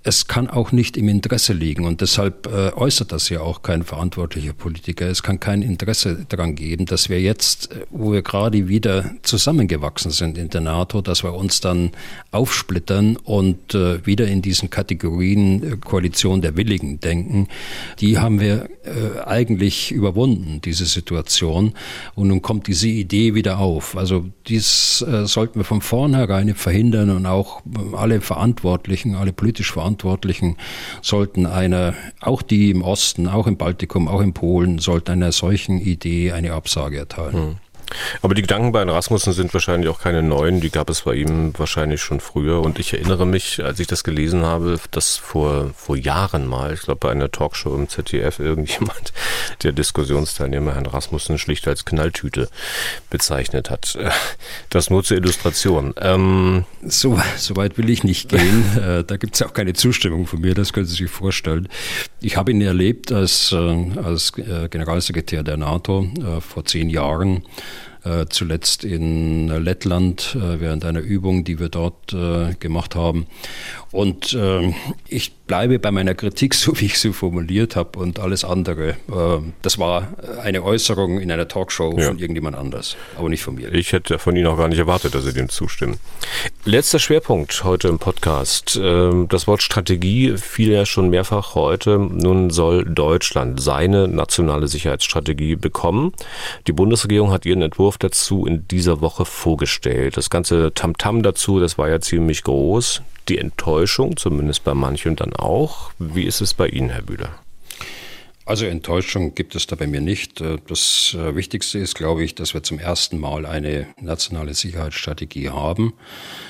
[0.09, 3.83] es kann auch nicht im Interesse liegen und deshalb äh, äußert das ja auch kein
[3.83, 5.05] verantwortlicher Politiker.
[5.05, 10.09] Es kann kein Interesse daran geben, dass wir jetzt, äh, wo wir gerade wieder zusammengewachsen
[10.09, 11.91] sind in der NATO, dass wir uns dann
[12.31, 17.47] aufsplittern und äh, wieder in diesen Kategorien Koalition der Willigen denken.
[17.99, 18.67] Die haben wir
[19.25, 21.73] eigentlich überwunden, diese Situation.
[22.15, 23.95] Und nun kommt diese Idee wieder auf.
[23.95, 27.61] Also dies sollten wir von vornherein verhindern und auch
[27.93, 30.57] alle Verantwortlichen, alle politisch Verantwortlichen Verantwortlichen
[31.01, 35.79] sollten einer, auch die im Osten, auch im Baltikum, auch in Polen, sollten einer solchen
[35.79, 37.33] Idee eine Absage erteilen.
[37.33, 37.55] Hm.
[38.21, 40.61] Aber die Gedanken bei Rasmussen sind wahrscheinlich auch keine neuen.
[40.61, 42.61] Die gab es bei ihm wahrscheinlich schon früher.
[42.61, 46.81] Und ich erinnere mich, als ich das gelesen habe, dass vor, vor Jahren mal, ich
[46.81, 49.13] glaube bei einer Talkshow im ZDF, irgendjemand,
[49.63, 52.49] der Diskussionsteilnehmer Herrn Rasmussen schlicht als Knalltüte
[53.09, 53.97] bezeichnet hat.
[54.69, 55.93] Das nur zur Illustration.
[55.99, 58.65] Ähm so, so weit will ich nicht gehen.
[58.79, 61.67] Äh, da gibt es auch keine Zustimmung von mir, das können Sie sich vorstellen.
[62.21, 63.57] Ich habe ihn erlebt als, äh,
[64.01, 66.07] als äh, Generalsekretär der NATO
[66.39, 67.43] vor zehn Jahren
[68.09, 73.27] äh, zuletzt in Lettland äh, während einer Übung, die wir dort äh, gemacht haben.
[73.91, 74.73] Und äh,
[75.07, 78.91] ich bleibe bei meiner Kritik, so wie ich sie formuliert habe und alles andere.
[78.91, 80.07] Äh, das war
[80.41, 82.07] eine Äußerung in einer Talkshow ja.
[82.07, 83.73] von irgendjemand anders, aber nicht von mir.
[83.73, 85.97] Ich hätte von Ihnen auch gar nicht erwartet, dass Sie dem zustimmen.
[86.63, 88.79] Letzter Schwerpunkt heute im Podcast.
[88.81, 91.97] Ähm, das Wort Strategie fiel ja schon mehrfach heute.
[91.97, 96.13] Nun soll Deutschland seine nationale Sicherheitsstrategie bekommen.
[96.67, 100.15] Die Bundesregierung hat ihren Entwurf dazu in dieser Woche vorgestellt.
[100.15, 105.15] Das ganze Tamtam -Tam dazu, das war ja ziemlich groß die Enttäuschung, zumindest bei manchen
[105.15, 105.91] dann auch.
[105.99, 107.39] Wie ist es bei Ihnen, Herr Bühler?
[108.49, 110.41] Also Enttäuschung gibt es da bei mir nicht.
[110.41, 115.93] Das äh, Wichtigste ist, glaube ich, dass wir zum ersten Mal eine nationale Sicherheitsstrategie haben.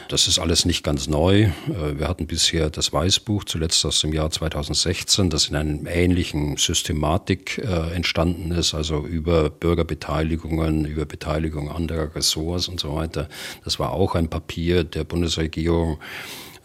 [0.08, 1.42] Das ist alles nicht ganz neu.
[1.42, 1.52] Äh,
[1.98, 7.58] wir hatten bisher das Weißbuch, zuletzt aus dem Jahr 2016, das in einer ähnlichen Systematik
[7.58, 13.28] äh, entstanden ist, also über Bürgerbeteiligungen, über Beteiligung anderer Ressorts und so weiter.
[13.66, 16.00] Das war auch ein Papier der Bundesregierung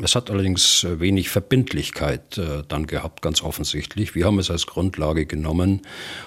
[0.02, 4.14] es hat allerdings äh, wenig Verbindlichkeit äh, dann gehabt, ganz offensichtlich.
[4.14, 5.82] Wir haben es als Grundlage genommen,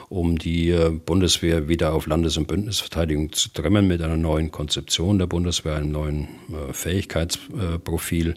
[0.10, 5.20] um die äh, Bundeswehr wieder auf Landes- und Bündnisverteidigung zu trimmen mit einer neuen Konzeption
[5.20, 8.36] der Bundeswehr, einem neuen äh, Fähigkeitsprofil.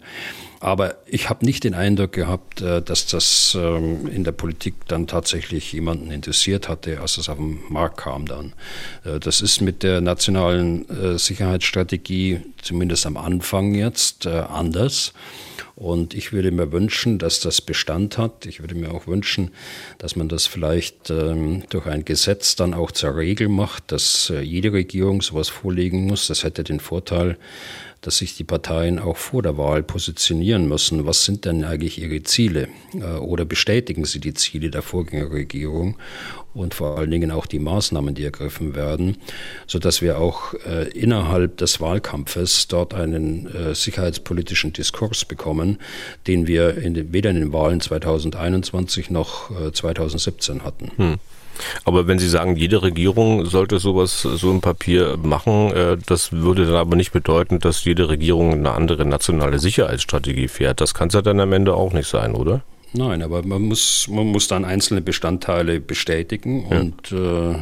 [0.61, 5.07] Aber ich habe nicht den Eindruck gehabt, äh, dass das ähm, in der Politik dann
[5.07, 8.53] tatsächlich jemanden interessiert hatte, als es auf den Markt kam dann.
[9.03, 15.13] Äh, das ist mit der nationalen äh, Sicherheitsstrategie zumindest am Anfang jetzt anders.
[15.75, 18.45] Und ich würde mir wünschen, dass das Bestand hat.
[18.45, 19.49] Ich würde mir auch wünschen,
[19.97, 24.73] dass man das vielleicht ähm, durch ein Gesetz dann auch zur Regel macht, dass jede
[24.73, 26.27] Regierung sowas vorlegen muss.
[26.27, 27.37] Das hätte den Vorteil,
[28.01, 31.05] dass sich die Parteien auch vor der Wahl positionieren müssen.
[31.05, 32.67] Was sind denn eigentlich ihre Ziele?
[32.95, 35.97] Äh, oder bestätigen sie die Ziele der Vorgängerregierung
[36.53, 39.17] und vor allen Dingen auch die Maßnahmen, die ergriffen werden,
[39.67, 45.77] so dass wir auch äh, innerhalb des Wahlkampfes dort einen äh, sicherheitspolitischen Diskurs bekommen,
[46.27, 50.91] den wir in den, weder in den Wahlen 2021 noch 2017 hatten.
[50.97, 51.19] Hm.
[51.85, 56.65] Aber wenn Sie sagen, jede Regierung sollte sowas, so ein Papier machen, äh, das würde
[56.65, 60.81] dann aber nicht bedeuten, dass jede Regierung eine andere nationale Sicherheitsstrategie fährt.
[60.81, 62.61] Das kann es ja dann am Ende auch nicht sein, oder?
[62.93, 66.79] Nein, aber man muss, man muss dann einzelne Bestandteile bestätigen ja.
[66.79, 67.55] und äh,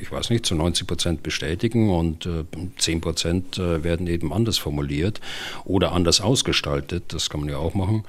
[0.00, 2.44] ich weiß nicht, zu 90 Prozent bestätigen und äh,
[2.76, 5.20] 10 Prozent äh, werden eben anders formuliert
[5.64, 7.04] oder anders ausgestaltet.
[7.08, 8.02] Das kann man ja auch machen.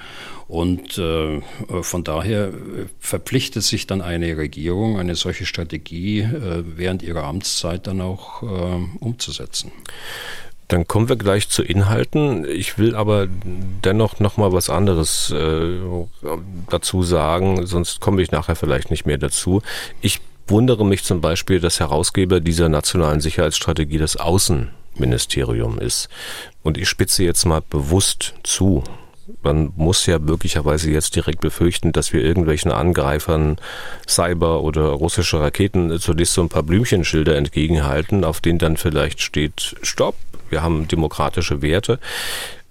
[0.48, 1.42] Und äh,
[1.82, 2.52] von daher
[3.00, 8.46] verpflichtet sich dann eine Regierung, eine solche Strategie äh, während ihrer Amtszeit dann auch äh,
[9.00, 9.72] umzusetzen.
[10.72, 12.46] Dann kommen wir gleich zu Inhalten.
[12.50, 15.80] Ich will aber dennoch noch mal was anderes äh,
[16.70, 19.62] dazu sagen, sonst komme ich nachher vielleicht nicht mehr dazu.
[20.00, 26.08] Ich wundere mich zum Beispiel, dass Herausgeber dieser nationalen Sicherheitsstrategie das Außenministerium ist.
[26.64, 28.82] Und ich spitze jetzt mal bewusst zu.
[29.44, 33.58] Man muss ja möglicherweise jetzt direkt befürchten, dass wir irgendwelchen Angreifern
[34.08, 39.76] Cyber oder russische Raketen zunächst so ein paar Blümchenschilder entgegenhalten, auf denen dann vielleicht steht
[39.82, 40.16] Stopp,
[40.52, 42.00] wir haben demokratische Werte.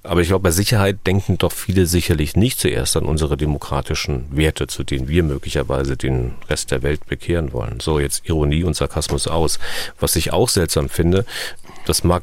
[0.02, 4.66] Aber ich glaube, bei Sicherheit denken doch viele sicherlich nicht zuerst an unsere demokratischen Werte,
[4.66, 7.80] zu denen wir möglicherweise den Rest der Welt bekehren wollen.
[7.80, 9.58] So, jetzt Ironie und Sarkasmus aus.
[9.98, 11.26] Was ich auch seltsam finde,
[11.86, 12.22] das mag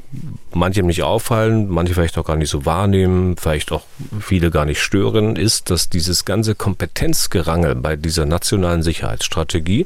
[0.54, 3.84] manchem nicht auffallen, manche vielleicht auch gar nicht so wahrnehmen, vielleicht auch
[4.20, 9.86] viele gar nicht stören, ist, dass dieses ganze Kompetenzgerangel bei dieser nationalen Sicherheitsstrategie,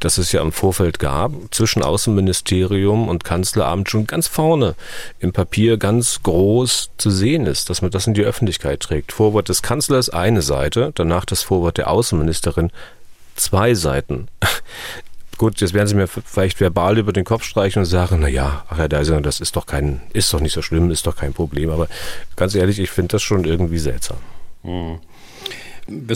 [0.00, 4.74] das es ja im Vorfeld gab, zwischen Außenministerium und Kanzleramt schon ganz vorne
[5.18, 9.12] im Papier ganz groß zu sehen ist, dass man das in die Öffentlichkeit trägt.
[9.12, 12.70] Vorwort des Kanzlers eine Seite, danach das Vorwort der Außenministerin
[13.34, 14.28] zwei Seiten.
[15.38, 18.64] Gut, jetzt werden Sie mir vielleicht verbal über den Kopf streichen und sagen, na ja,
[18.68, 21.34] ach Herr Deiser, das ist doch kein, ist doch nicht so schlimm, ist doch kein
[21.34, 21.70] Problem.
[21.70, 21.88] Aber
[22.36, 24.16] ganz ehrlich, ich finde das schon irgendwie seltsam.
[25.86, 26.06] Hm.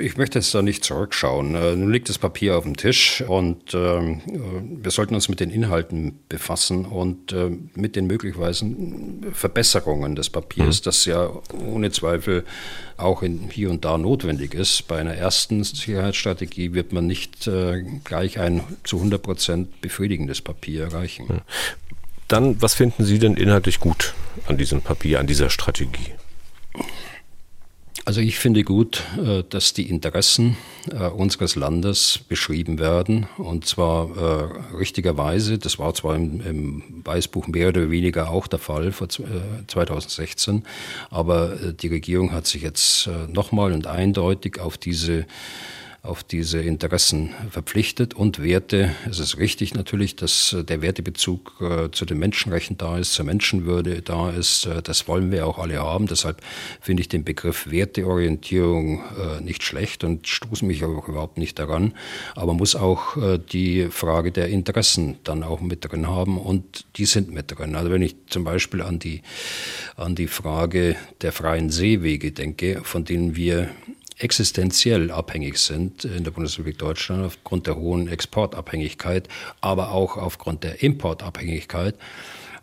[0.00, 1.54] ich möchte jetzt da nicht zurückschauen.
[1.54, 5.50] Äh, nun liegt das Papier auf dem Tisch und äh, wir sollten uns mit den
[5.50, 8.66] Inhalten befassen und äh, mit den möglicherweise
[9.32, 10.84] Verbesserungen des Papiers, mhm.
[10.84, 11.30] das ja
[11.66, 12.44] ohne Zweifel
[12.96, 14.88] auch in, hier und da notwendig ist.
[14.88, 20.84] Bei einer ersten Sicherheitsstrategie wird man nicht äh, gleich ein zu 100 Prozent befriedigendes Papier
[20.84, 21.42] erreichen.
[22.28, 24.14] Dann, was finden Sie denn inhaltlich gut
[24.46, 26.14] an diesem Papier, an dieser Strategie?
[28.06, 30.56] Also ich finde gut, äh, dass die Interessen
[30.92, 35.58] äh, unseres Landes beschrieben werden und zwar äh, richtigerweise.
[35.58, 40.62] Das war zwar im, Weißbuch mehr oder weniger auch der Fall vor 2016,
[41.10, 45.26] aber die Regierung hat sich jetzt nochmal und eindeutig auf diese
[46.06, 48.94] auf diese Interessen verpflichtet und Werte.
[49.08, 53.24] Es ist richtig natürlich, dass äh, der Wertebezug äh, zu den Menschenrechten da ist, zur
[53.24, 54.66] Menschenwürde da ist.
[54.66, 56.06] Äh, das wollen wir auch alle haben.
[56.06, 56.40] Deshalb
[56.80, 59.02] finde ich den Begriff Werteorientierung
[59.42, 61.94] nicht schlecht und stoße mich auch überhaupt nicht daran.
[62.34, 67.06] Aber man muss auch die Frage der Interessen dann auch mit drin haben und die
[67.06, 67.74] sind mit drin.
[67.74, 69.22] Also wenn ich zum Beispiel an die,
[69.96, 73.70] an die Frage der freien Seewege denke, von denen wir
[74.18, 79.28] existenziell abhängig sind in der Bundesrepublik Deutschland aufgrund der hohen Exportabhängigkeit,
[79.60, 81.96] aber auch aufgrund der Importabhängigkeit.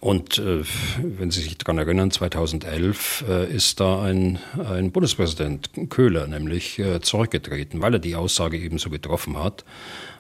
[0.04, 0.64] Und äh,
[0.98, 7.00] wenn Sie sich daran erinnern, 2011 äh, ist da ein, ein Bundespräsident Köhler nämlich äh,
[7.00, 9.64] zurückgetreten, weil er die Aussage ebenso getroffen hat.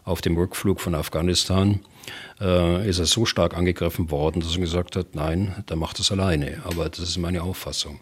[0.06, 1.82] Auf dem Rückflug von Afghanistan
[2.40, 6.14] äh, ist er so stark angegriffen worden, dass er gesagt hat, nein, der macht das
[6.14, 6.62] alleine.
[6.64, 8.00] Aber das ist meine Auffassung.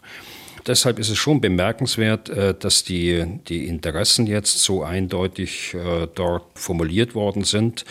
[0.68, 6.46] Deshalb ist es schon bemerkenswert, äh, dass die, die Interessen jetzt so eindeutig äh, dort
[6.56, 7.86] formuliert worden sind.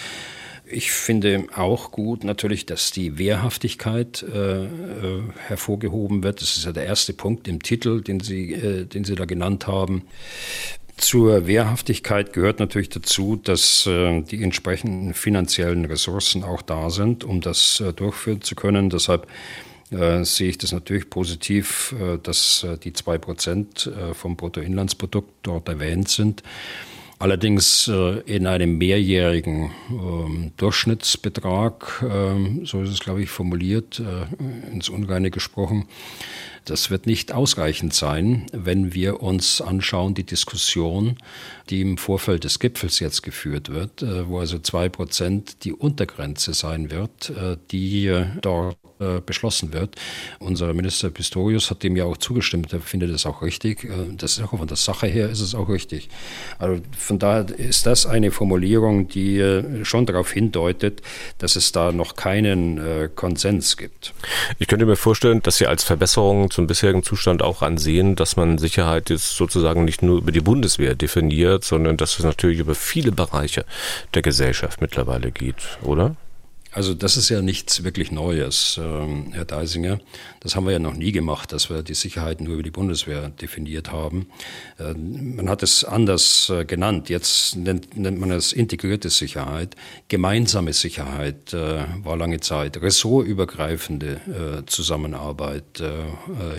[0.73, 4.69] Ich finde auch gut natürlich, dass die Wehrhaftigkeit äh, äh,
[5.49, 6.41] hervorgehoben wird.
[6.41, 9.67] Das ist ja der erste Punkt im Titel, den Sie, äh, den Sie da genannt
[9.67, 10.03] haben.
[10.97, 17.41] Zur Wehrhaftigkeit gehört natürlich dazu, dass äh, die entsprechenden finanziellen Ressourcen auch da sind, um
[17.41, 18.91] das durchführen zu können.
[18.91, 19.27] Deshalb
[19.91, 25.33] äh, sehe ich das natürlich positiv, äh, dass äh, die zwei Prozent äh, vom Bruttoinlandsprodukt
[25.43, 26.43] dort erwähnt sind.
[27.19, 34.01] Allerdings äh, in einem mehrjährigen ähm, Durchschnittsbetrag, ähm, so ist es, glaube ich, formuliert,
[34.73, 35.87] ins Unreine gesprochen.
[36.65, 41.17] Das wird nicht ausreichend sein, wenn wir uns anschauen, die Diskussion,
[41.69, 46.91] die im Vorfeld des Gipfels jetzt geführt wird, wo also zwei Prozent die Untergrenze sein
[46.91, 47.33] wird,
[47.71, 49.97] die dort äh, beschlossen wird.
[50.39, 52.73] Unser Minister Pistorius hat dem ja auch zugestimmt.
[52.73, 53.85] Er findet das auch richtig.
[53.85, 56.09] Äh, das ist auch von der Sache her ist es auch richtig.
[56.59, 61.01] Also von daher ist das eine Formulierung, die äh, schon darauf hindeutet,
[61.39, 62.81] dass es da noch keinen
[63.15, 64.13] Konsens gibt.
[64.59, 68.59] Ich könnte mir vorstellen, dass Sie als Verbesserung zum bisherigen Zustand auch ansehen, dass man
[68.59, 73.13] Sicherheit jetzt sozusagen nicht nur über die Bundeswehr definiert, sondern dass es natürlich über viele
[73.13, 73.65] Bereiche
[74.15, 76.17] der Gesellschaft mittlerweile geht, oder?
[76.73, 79.99] Also das ist ja nichts wirklich Neues, ähm, Herr Deisinger.
[80.39, 83.29] Das haben wir ja noch nie gemacht, dass wir die Sicherheit nur über die Bundeswehr
[83.29, 84.29] definiert haben.
[84.79, 87.09] Äh, man hat es anders äh, genannt.
[87.09, 89.75] Jetzt nennt, nennt man es integrierte Sicherheit.
[90.07, 92.81] Gemeinsame Sicherheit äh, war lange Zeit.
[92.81, 94.21] Ressortübergreifende
[94.67, 95.83] Zusammenarbeit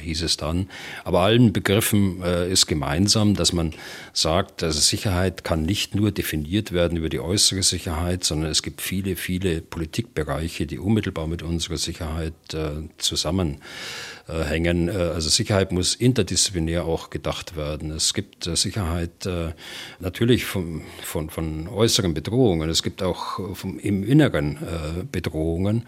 [0.01, 0.69] hieß es dann.
[1.03, 3.73] Aber allen Begriffen ist gemeinsam, dass man
[4.13, 8.81] sagt, dass Sicherheit kann nicht nur definiert werden über die äußere Sicherheit, sondern es gibt
[8.81, 14.89] viele, viele Politik Politikbereiche, die unmittelbar mit unserer Sicherheit äh, zusammenhängen.
[14.89, 17.91] Äh, also Sicherheit muss interdisziplinär auch gedacht werden.
[17.91, 19.53] Es gibt äh, Sicherheit äh,
[19.99, 25.87] natürlich von, von, von äußeren Bedrohungen, es gibt auch vom, im Inneren äh, Bedrohungen.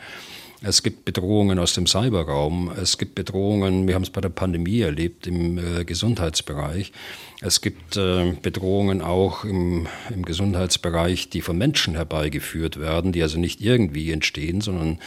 [0.65, 2.71] Es gibt Bedrohungen aus dem Cyberraum.
[2.81, 6.93] Es gibt Bedrohungen, wir haben es bei der Pandemie erlebt, im äh, Gesundheitsbereich.
[7.41, 13.37] Es gibt äh, Bedrohungen auch im, im, Gesundheitsbereich, die von Menschen herbeigeführt werden, die also
[13.39, 14.99] nicht irgendwie entstehen, sondern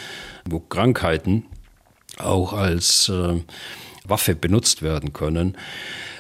[0.44, 1.46] wo Krankheiten
[2.18, 3.40] auch als äh,
[4.04, 5.56] Waffe benutzt werden können.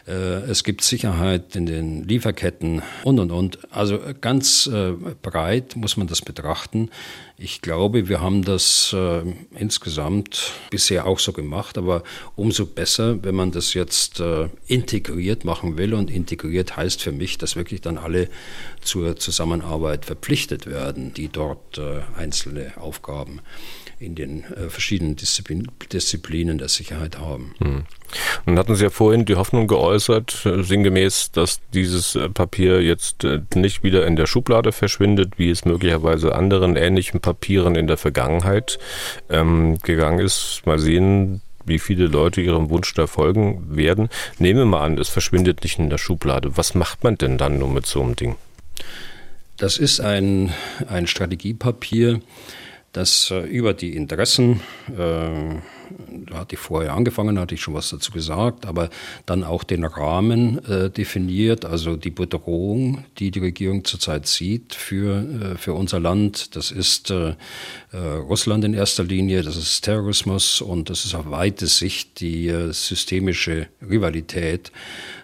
[0.06, 3.58] Äh, es gibt Sicherheit in den Lieferketten und, und, und.
[3.72, 4.92] Also ganz äh,
[5.22, 6.90] breit muss man das betrachten.
[7.38, 9.22] Ich glaube, wir haben das äh,
[9.58, 12.02] insgesamt bisher auch so gemacht, aber
[12.36, 14.22] umso besser, wenn man das jetzt
[14.66, 15.94] integriert machen will.
[15.94, 18.28] Und integriert heißt für mich, dass wirklich dann alle
[18.80, 21.80] zur Zusammenarbeit verpflichtet werden, die dort
[22.16, 23.40] einzelne Aufgaben
[23.98, 27.54] in den äh, verschiedenen Disziplin Disziplinen der Sicherheit haben.
[27.58, 27.84] Hm.
[28.44, 33.24] Nun hatten Sie ja vorhin die Hoffnung geäußert, äh, sinngemäß, dass dieses äh, Papier jetzt
[33.24, 37.96] äh, nicht wieder in der Schublade verschwindet, wie es möglicherweise anderen ähnlichen Papieren in der
[37.96, 38.78] Vergangenheit
[39.30, 40.62] ähm, gegangen ist.
[40.66, 44.08] Mal sehen, wie viele Leute ihrem Wunsch da folgen werden.
[44.38, 46.56] Nehmen wir mal an, es verschwindet nicht in der Schublade.
[46.56, 48.36] Was macht man denn dann nur mit so einem Ding?
[49.56, 50.52] Das ist ein,
[50.86, 52.20] ein Strategiepapier,
[52.96, 54.60] das äh, über die Interessen
[54.96, 55.56] äh,
[56.28, 58.90] da hatte ich vorher angefangen, hatte ich schon was dazu gesagt, aber
[59.26, 65.54] dann auch den Rahmen äh, definiert, also die Bedrohung, die die Regierung zurzeit sieht für,
[65.54, 66.56] äh, für unser Land.
[66.56, 67.34] Das ist äh,
[67.92, 72.48] äh Russland in erster Linie, das ist Terrorismus und das ist auf weite Sicht die
[72.48, 74.72] äh, systemische Rivalität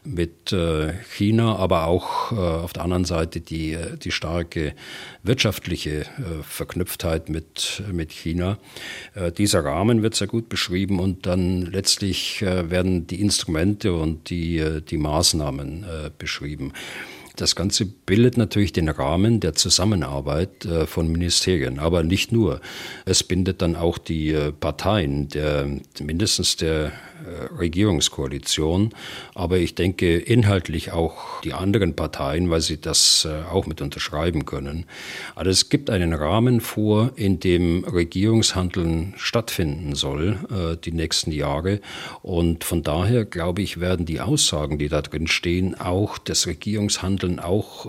[0.04, 4.74] mit äh, China, aber auch auf der anderen Seite die, die starke
[5.22, 6.06] wirtschaftliche
[6.42, 8.58] Verknüpftheit mit, mit China.
[9.38, 14.59] dieser Rahmen wird sehr gut beschrieben und dann letztlich äh, werden die Instrumente und die,
[14.59, 16.74] äh, die Maßnahmen äh, beschrieben.
[17.36, 22.61] Das Ganze bildet natürlich den Rahmen der Zusammenarbeit von Ministerien, aber nicht nur.
[23.07, 25.66] Es bindet dann auch die Parteien, der,
[25.98, 26.92] mindestens der
[27.58, 28.90] Regierungskoalition.
[29.34, 34.46] Aber ich denke inhaltlich auch die anderen Parteien, weil sie das äh, auch mit unterschreiben
[34.46, 34.86] können.
[35.34, 41.80] Also es gibt einen Rahmen vor, in dem Regierungshandeln stattfinden soll, äh, die nächsten Jahre.
[42.22, 47.40] Und von daher, glaube ich, werden die Aussagen, die da drin stehen, auch das Regierungshandeln,
[47.40, 47.86] auch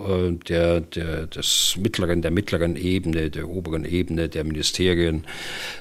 [0.48, 5.24] der, der, des mittleren, der mittleren Ebene, der oberen Ebene der Ministerien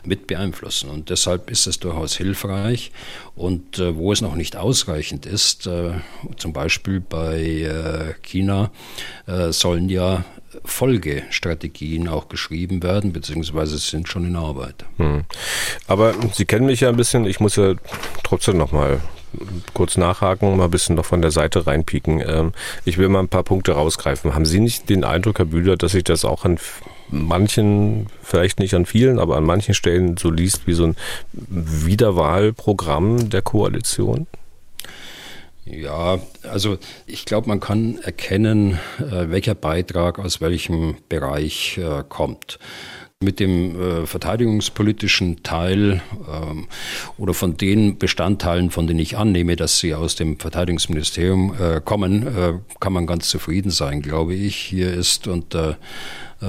[0.03, 0.89] mit beeinflussen.
[0.89, 2.91] Und deshalb ist es durchaus hilfreich.
[3.49, 5.91] Äh, wo es noch nicht ausreichend ist, äh,
[6.37, 8.71] zum Beispiel bei äh, China,
[9.27, 10.25] äh, sollen ja
[10.65, 14.85] Folgestrategien auch geschrieben werden, beziehungsweise sind schon in Arbeit.
[14.97, 15.23] Hm.
[15.87, 17.73] Aber Sie kennen mich ja ein bisschen, ich muss ja
[18.23, 19.01] trotzdem nochmal
[19.73, 22.21] kurz nachhaken, mal ein bisschen noch von der Seite reinpieken.
[22.25, 22.53] Ähm,
[22.85, 24.35] ich will mal ein paar Punkte rausgreifen.
[24.35, 26.59] Haben Sie nicht den Eindruck, Herr Bühler, dass sich das auch an
[27.09, 30.95] manchen, vielleicht nicht an vielen, aber an manchen Stellen so liest wie so ein
[31.31, 34.27] Wiederwahlprogramm der Koalition?
[35.65, 42.59] Ja, also ich glaube, man kann erkennen, äh, welcher Beitrag aus welchem Bereich äh, kommt
[43.23, 46.67] mit dem äh, verteidigungspolitischen Teil ähm,
[47.17, 52.27] oder von den Bestandteilen, von denen ich annehme, dass sie aus dem Verteidigungsministerium äh, kommen,
[52.27, 54.57] äh, kann man ganz zufrieden sein, glaube ich.
[54.57, 55.75] Hier ist unter äh,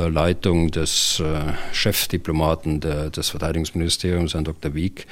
[0.08, 4.74] Leitung des äh, Chefdiplomaten der, des Verteidigungsministeriums, Herrn Dr.
[4.74, 5.06] Wieck,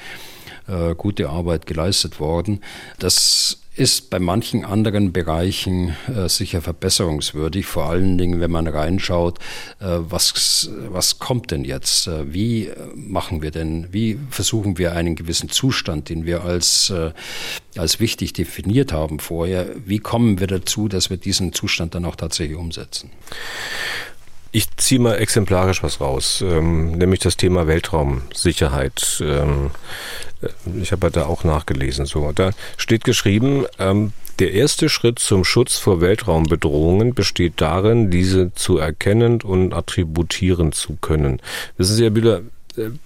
[0.67, 2.61] äh, gute Arbeit geleistet worden.
[2.99, 9.39] Das ist bei manchen anderen Bereichen äh, sicher verbesserungswürdig, vor allen Dingen, wenn man reinschaut,
[9.79, 12.07] äh, was, was kommt denn jetzt?
[12.07, 17.11] Äh, wie machen wir denn, wie versuchen wir einen gewissen Zustand, den wir als, äh,
[17.75, 22.15] als wichtig definiert haben vorher, wie kommen wir dazu, dass wir diesen Zustand dann auch
[22.15, 23.09] tatsächlich umsetzen?
[24.55, 29.19] Ich ziehe mal exemplarisch was raus, ähm, nämlich das Thema Weltraumsicherheit.
[29.25, 29.71] Ähm,
[30.43, 30.47] äh,
[30.79, 32.05] ich habe da auch nachgelesen.
[32.05, 38.53] So, da steht geschrieben, ähm, der erste Schritt zum Schutz vor Weltraumbedrohungen besteht darin, diese
[38.53, 41.41] zu erkennen und attributieren zu können.
[41.77, 42.41] Wissen Sie, Herr Bühler,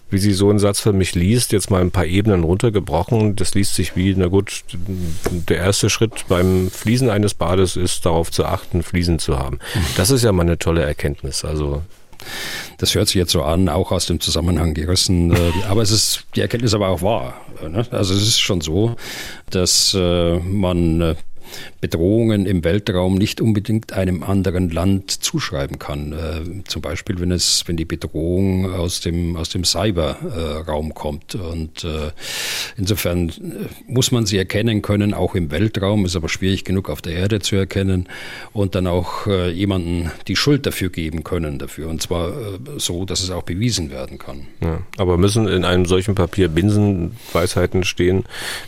[0.10, 3.36] wie sie so einen Satz für mich liest, jetzt mal ein paar Ebenen runtergebrochen.
[3.36, 4.64] Das liest sich wie, na gut,
[5.30, 9.60] der erste Schritt beim Fließen eines Bades ist, darauf zu achten, Fliesen zu haben.
[9.96, 11.44] Das ist ja mal eine tolle Erkenntnis.
[11.44, 11.84] Also
[12.78, 15.32] das hört sich jetzt so an, auch aus dem Zusammenhang gerissen.
[15.36, 17.42] Äh, aber es ist die Erkenntnis aber auch wahr.
[17.62, 17.86] Ne?
[17.92, 18.96] Also es ist schon so,
[19.50, 21.16] dass äh, man
[21.82, 26.14] Bedrohungen im Weltraum nicht unbedingt einem anderen Land zuschreiben kann.
[26.14, 31.36] Äh, zum Beispiel, wenn es, wenn die Bedrohung aus dem, aus dem Cyberraum kommt.
[31.36, 32.12] Und äh,
[32.78, 33.34] insofern äh,
[33.88, 37.40] muss man sie erkennen können, auch im Weltraum, ist aber schwierig genug auf der Erde
[37.40, 38.08] zu erkennen
[38.54, 41.90] und dann auch äh, jemanden die Schuld dafür geben können dafür.
[41.90, 42.34] Und zwar äh,
[42.78, 44.48] so, dass es auch bewiesen werden kann.
[44.62, 48.26] Ja, aber müssen in einem solchen Papier Binsenweisheiten stehen?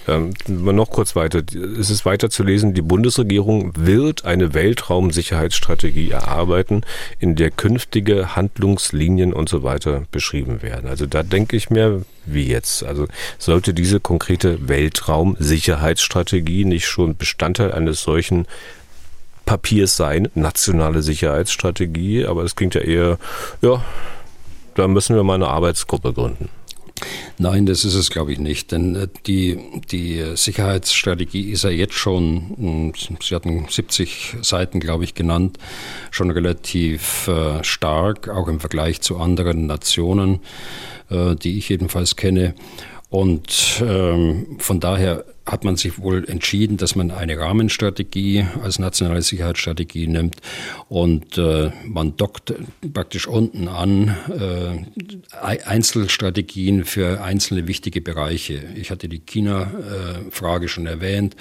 [0.08, 1.42] Ähm, noch kurz weiter.
[1.80, 6.84] Es ist weiter zu lesen, die Bundesregierung wird eine Weltraumsicherheitsstrategie erarbeiten,
[7.20, 10.90] in der künftige Handlungslinien und so weiter beschrieben werden.
[10.90, 12.84] Also da denke ich mir, wie jetzt?
[12.84, 13.08] Also
[13.38, 18.46] sollte diese konkrete Weltraumsicherheitsstrategie nicht schon Bestandteil eines solchen
[19.46, 23.18] Papiers sein, nationale Sicherheitsstrategie, aber es klingt ja eher,
[23.62, 23.84] ja,
[24.76, 26.50] da müssen wir mal eine Arbeitsgruppe gründen.
[27.38, 28.72] Nein, das ist es, glaube ich, nicht.
[28.72, 29.60] Denn äh, die,
[29.92, 35.58] die Sicherheitsstrategie ist ja jetzt schon, hm, Sie hatten 70 Seiten, glaube ich, genannt,
[36.12, 40.40] schon relativ äh, stark, auch im Vergleich zu anderen Nationen,
[41.10, 42.56] äh, die ich jedenfalls kenne.
[43.10, 49.22] Und ähm, von daher hat man sich wohl entschieden, dass man eine Rahmenstrategie als nationale
[49.22, 50.38] Sicherheitsstrategie nimmt
[50.88, 52.54] und äh, man dockt
[52.94, 58.62] praktisch unten an äh, Einzelstrategien für einzelne wichtige Bereiche.
[58.76, 61.36] Ich hatte die China-Frage schon erwähnt.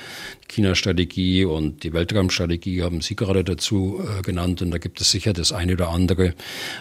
[0.48, 4.62] China-Strategie und die Weltraumstrategie haben Sie gerade dazu äh, genannt.
[4.62, 6.34] Und da gibt es sicher das eine oder andere,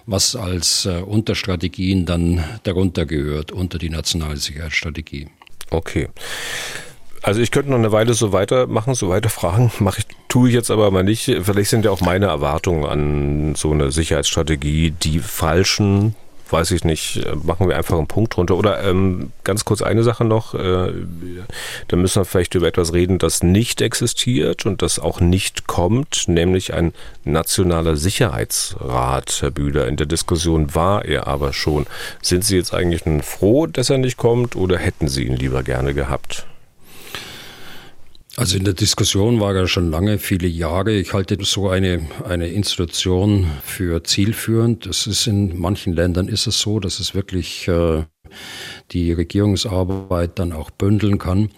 [0.05, 5.27] was als äh, Unterstrategien dann darunter gehört, unter die nationale Sicherheitsstrategie.
[5.69, 6.07] Okay.
[7.27, 10.55] Also ich könnte noch eine Weile so weitermachen, so weiter fragen, mache ich, tue ich
[10.55, 11.25] jetzt aber mal nicht.
[11.25, 16.15] Vielleicht sind ja auch meine Erwartungen an so eine Sicherheitsstrategie die falschen
[16.49, 18.55] weiß ich nicht, machen wir einfach einen Punkt drunter.
[18.55, 20.93] Oder ähm, ganz kurz eine Sache noch, äh,
[21.89, 26.29] da müssen wir vielleicht über etwas reden, das nicht existiert und das auch nicht kommt,
[26.29, 26.93] nämlich ein
[27.25, 29.89] nationaler Sicherheitsrat, Herr Bühler.
[29.89, 31.85] In der Diskussion war er aber schon.
[32.21, 35.93] Sind Sie jetzt eigentlich froh, dass er nicht kommt oder hätten Sie ihn lieber gerne
[35.93, 36.47] gehabt?
[38.39, 40.91] Also in der Diskussion war er schon lange, viele Jahre.
[40.91, 44.85] Ich halte so eine, eine Institution für zielführend.
[44.85, 48.03] Das ist in manchen Ländern ist es so, dass es wirklich äh,
[48.91, 51.49] die Regierungsarbeit dann auch bündeln kann.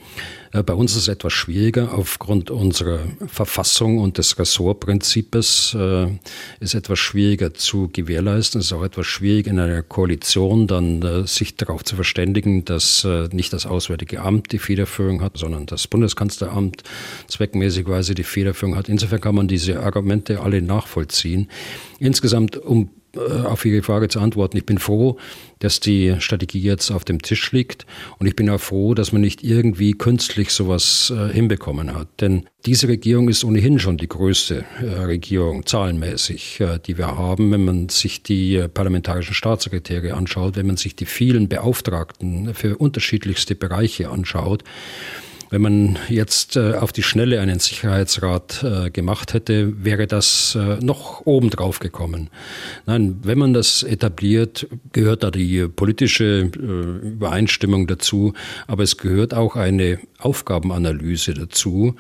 [0.51, 6.07] Äh, bei uns ist es etwas schwieriger aufgrund unserer Verfassung und des Ressortprinzips äh,
[6.59, 8.59] ist etwas schwieriger zu gewährleisten.
[8.59, 13.07] Es ist auch etwas schwierig in einer Koalition dann äh, sich darauf zu verständigen, dass
[13.32, 16.84] nicht das Auswärtige Amt die Federführung hat, sondern das Bundeskanzleramt
[17.28, 18.89] zweckmäßigweise die Federführung hat.
[18.89, 21.49] Insofern kann man diese Argumente alle nachvollziehen.
[21.99, 24.57] Insgesamt, um äh, auf Ihre Frage zu antworten.
[24.57, 25.18] Ich bin froh,
[25.60, 27.86] dass die Strategie jetzt auf dem Tisch liegt
[28.18, 32.07] und ich bin auch froh, dass man nicht irgendwie künstlich sowas äh, hinbekommen hat.
[32.22, 37.51] Denn diese Regierung ist ohnehin schon die größte äh, Regierung zahlenmäßig, äh, die wir haben,
[37.51, 42.78] wenn man sich die äh, parlamentarischen Staatssekretäre anschaut, wenn man sich die vielen Beauftragten für
[42.78, 44.64] unterschiedlichste Bereiche anschaut.
[45.49, 50.77] Wenn man jetzt äh, auf die Schnelle einen Sicherheitsrat äh, gemacht hätte, wäre das äh,
[50.83, 52.29] noch obendrauf gekommen.
[52.85, 58.33] Nein, wenn man das etabliert, gehört da die politische Übereinstimmung dazu,
[58.67, 61.95] aber es gehört auch eine Aufgabenanalyse dazu.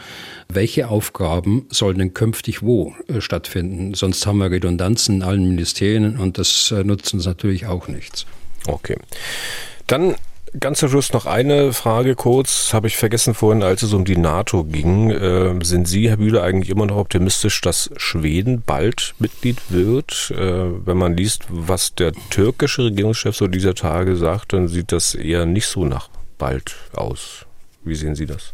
[0.47, 3.93] Welche Aufgaben sollen denn künftig wo stattfinden?
[3.95, 8.25] Sonst haben wir Redundanzen in allen Ministerien und das nutzt uns natürlich auch nichts.
[8.67, 8.97] Okay.
[9.87, 10.15] Dann
[10.57, 14.17] Ganz zum Schluss noch eine Frage kurz, habe ich vergessen vorhin, als es um die
[14.17, 15.11] NATO ging.
[15.11, 20.31] Äh, sind Sie, Herr Bühler, eigentlich immer noch optimistisch, dass Schweden bald Mitglied wird?
[20.35, 25.13] Äh, wenn man liest, was der türkische Regierungschef so dieser Tage sagt, dann sieht das
[25.13, 27.45] eher nicht so nach bald aus.
[27.83, 28.53] Wie sehen Sie das?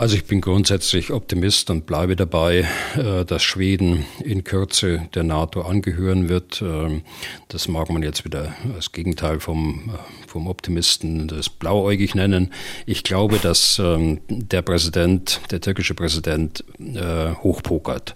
[0.00, 5.60] Also ich bin grundsätzlich Optimist und bleibe dabei, äh, dass Schweden in Kürze der NATO
[5.60, 6.62] angehören wird.
[6.62, 7.02] Ähm,
[7.48, 12.50] das mag man jetzt wieder als Gegenteil vom, äh, vom Optimisten das blauäugig nennen.
[12.86, 18.14] Ich glaube, dass ähm, der Präsident, der türkische Präsident, äh, hochpokert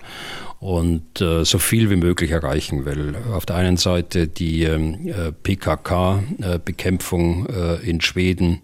[0.61, 3.17] und äh, so viel wie möglich erreichen will.
[3.33, 8.61] Auf der einen Seite die ähm, äh, PKK-Bekämpfung äh, in Schweden,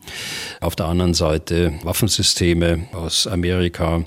[0.60, 4.04] auf der anderen Seite Waffensysteme aus Amerika,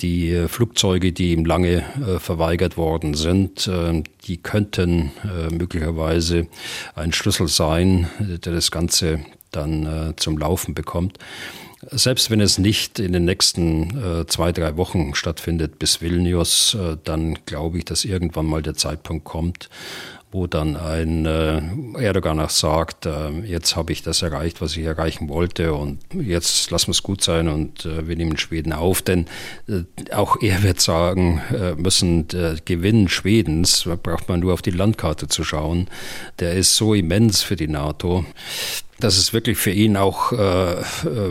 [0.00, 6.46] die äh, Flugzeuge, die ihm lange äh, verweigert worden sind, äh, die könnten äh, möglicherweise
[6.94, 11.18] ein Schlüssel sein, der das Ganze dann äh, zum Laufen bekommt.
[11.82, 16.96] Selbst wenn es nicht in den nächsten äh, zwei, drei Wochen stattfindet bis Vilnius, äh,
[17.04, 19.68] dann glaube ich, dass irgendwann mal der Zeitpunkt kommt,
[20.30, 21.62] wo dann ein äh,
[21.98, 26.70] Erdogan auch sagt, äh, jetzt habe ich das erreicht, was ich erreichen wollte und jetzt
[26.70, 29.00] lassen wir es gut sein und äh, wir nehmen Schweden auf.
[29.00, 29.26] Denn
[30.12, 31.40] auch er wird sagen
[31.76, 35.88] müssen, der Gewinn Schwedens, braucht man nur auf die Landkarte zu schauen,
[36.38, 38.24] der ist so immens für die NATO
[39.00, 40.82] dass es wirklich für ihn auch äh,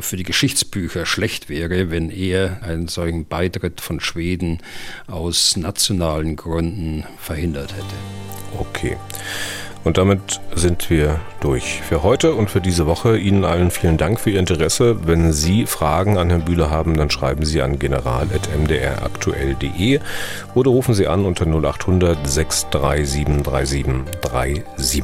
[0.02, 4.60] für die Geschichtsbücher schlecht wäre, wenn er einen solchen Beitritt von Schweden
[5.08, 8.37] aus nationalen Gründen verhindert hätte.
[8.58, 8.98] Okay.
[9.84, 13.18] Und damit sind wir durch für heute und für diese Woche.
[13.18, 15.08] Ihnen allen vielen Dank für Ihr Interesse.
[15.08, 20.02] Wenn Sie Fragen an Herrn Bühler haben, dann schreiben Sie an general.mdraktuell.de
[20.56, 25.04] oder rufen Sie an unter 0800 637 3737.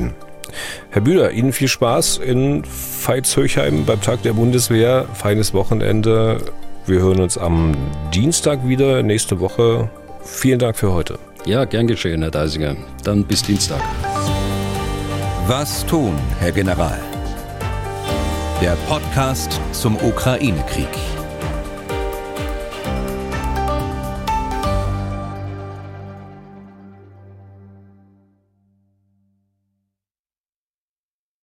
[0.90, 5.06] Herr Bühler, Ihnen viel Spaß in Veitshöchheim beim Tag der Bundeswehr.
[5.14, 6.40] Feines Wochenende.
[6.86, 7.74] Wir hören uns am
[8.14, 9.90] Dienstag wieder, nächste Woche.
[10.26, 11.18] Vielen Dank für heute.
[11.46, 12.76] Ja, gern geschehen, Herr Deisinger.
[13.04, 13.82] Dann bis Dienstag.
[15.46, 16.98] Was tun, Herr General?
[18.62, 20.88] Der Podcast zum Ukraine-Krieg.